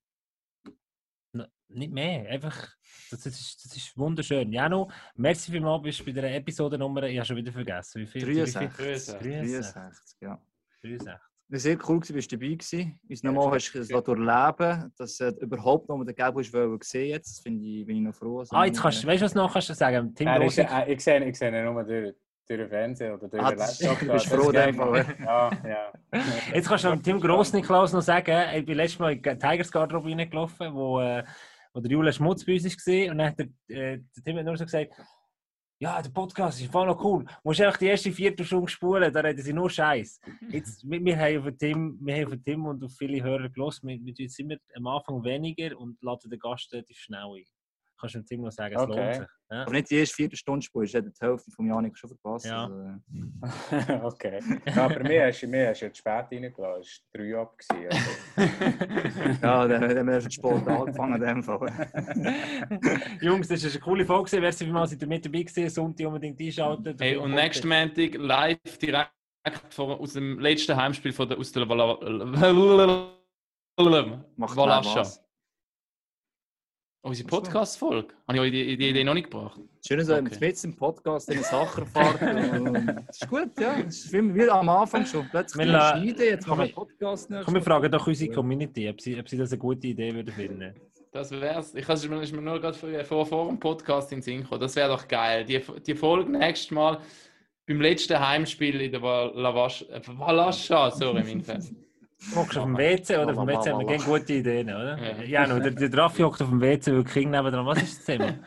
[1.68, 2.30] nicht mehr.
[2.30, 2.74] Einfach,
[3.12, 4.52] das ist, das ist wunderschön.
[4.52, 8.02] Janu, merci vielmals, bist bei der Episodennummer, ich habe schon wieder vergessen.
[8.02, 8.26] Wie viel?
[8.26, 8.70] 63.
[8.72, 9.20] 63.
[9.20, 10.42] 63, ja.
[10.82, 11.35] 63.
[11.50, 13.00] Sehr cool, gewesen, bist du dabei gewesen.
[13.08, 17.10] Uns nochmal hast du es durchleben, dass du überhaupt noch mal den Gabo wollen sehen
[17.10, 17.30] jetzt.
[17.38, 18.44] Das finde ich, bin ich noch froh.
[18.50, 20.14] Ah, jetzt kannst du, weißt du, was noch kannst du sagen?
[20.16, 22.16] Tim ist, Grossi, äh, ich sehe ich sehe ihn nur durch,
[22.48, 24.00] durch den Fernseher oder durch Ah, den Laptop.
[24.00, 24.56] du bist froh, in.
[25.24, 25.94] Ja, ja.
[26.54, 29.72] Jetzt kannst du dem Tim Grossniklaus noch sagen, ich bin letztes Mal in die Tigers
[29.72, 31.24] Garderobe reingelaufen, wo, äh,
[31.74, 33.12] wo der Julian Schmutz bei uns war.
[33.12, 34.94] Und dann hat der, äh, der Tim hat nur so gesagt,
[35.80, 37.26] ja, der Podcast ist voll noch cool.
[37.26, 40.20] Du musst einfach die erste Viertelstunde spulen, da reden sie nur Scheiß.
[40.50, 43.88] Jetzt, wir, wir, haben auf Tim, wir haben auf Tim und auf viele Hörer gelassen.
[43.88, 47.44] Wir, wir tun jetzt immer am Anfang weniger und laden den Gast relativ schnell ein.
[48.12, 49.00] Kannst du Tim noch sagen, es Okay.
[49.02, 49.28] lohnt sich.
[49.52, 49.62] Ja?
[49.64, 52.46] Aber nicht die erste Viertelstunde Spur, ich hätte die Hälfte vom Janik schon verpasst.
[52.46, 52.64] Ja.
[52.66, 52.76] Also,
[53.72, 54.40] äh, okay.
[54.68, 56.82] Ja, aber mir hast du mir hast du ja zu spät reingelassen.
[56.82, 57.58] Es war 3 ab.
[57.58, 57.88] gewesen,
[58.38, 59.40] Also.
[59.42, 61.90] ja, dann haben wir schon spät angefangen in dem Fall.
[63.22, 64.40] Jungs, das war eine coole Folge.
[64.40, 65.70] Merci vielmals, seid ihr mit dabei gewesen.
[65.70, 66.96] Sonntag unbedingt einschalten.
[67.00, 69.12] Hey, und nächsten Montag live direkt
[69.70, 71.68] vor, aus dem letzten Heimspiel von der, aus der
[74.96, 75.25] was.
[77.06, 78.16] Unsere Podcast-Folge.
[78.28, 79.60] Habe ich euch die, die Idee noch nicht gebracht?
[79.86, 80.22] Schön, dass Okay.
[80.26, 80.38] okay.
[80.42, 81.86] mit im Podcast in Sachen.
[83.06, 83.80] Das ist gut, ja.
[83.80, 85.30] Das ist wie wir am Anfang schon.
[85.30, 87.30] Plötzlich Wir schneiden, jetzt machen wir einen Podcast.
[87.46, 90.34] Komm, wir fragen doch unsere Community, ob sie, ob sie das eine gute Idee würden
[90.34, 90.74] finden.
[91.12, 91.76] Das wär's.
[91.76, 94.62] Ich habe mir nur gerade vor, vor, vor dem Podcast in den Sinn gekommen.
[94.62, 95.46] Das wäre doch geil.
[95.46, 96.98] Die, die Folge nächstes Mal
[97.68, 100.90] beim letzten Heimspiel in der äh, Valascha.
[100.90, 101.85] Sorry, mein Fan.
[102.32, 105.24] Du hockst auf dem WC oder auf dem WC haben wir keine gute Ideen, oder?
[105.26, 107.66] Ja, no, der, der Raffi hockt auf dem WC, weil die Kinder nebenan.
[107.66, 108.34] Was ist das Thema?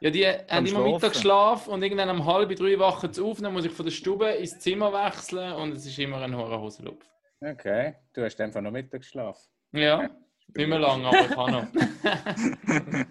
[0.00, 0.92] Ja, die haben immer Schlafen.
[0.92, 3.92] Mittag geschlafen und irgendwann um halb drei wachen sie auf, dann muss ich von der
[3.92, 7.06] Stube ins Zimmer wechseln und es ist immer ein hoher Hosenlupf.
[7.40, 7.94] Okay.
[8.12, 9.48] Du hast einfach noch Mittag geschlafen.
[9.72, 10.10] Ja,
[10.56, 11.66] immer lang, aber ich kann noch.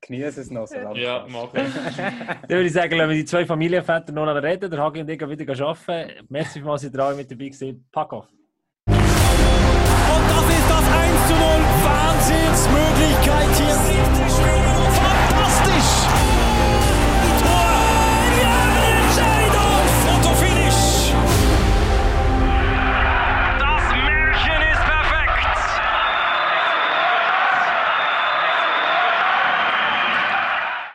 [0.00, 1.00] Genieße es noch so lange.
[1.00, 1.72] ja, mache ich.
[1.96, 4.70] Dann würde ich sagen, lassen wir die zwei Familienväter noch reden.
[4.72, 6.26] Der Hagi und ich gehen wieder arbeiten.
[6.28, 7.88] Merci dass ihr drei mit dabei gewesen.
[7.92, 8.26] Pack auf.
[10.82, 11.42] Das ist das 1 zu 0.
[11.84, 14.61] Wahnsinnsmöglichkeit hier.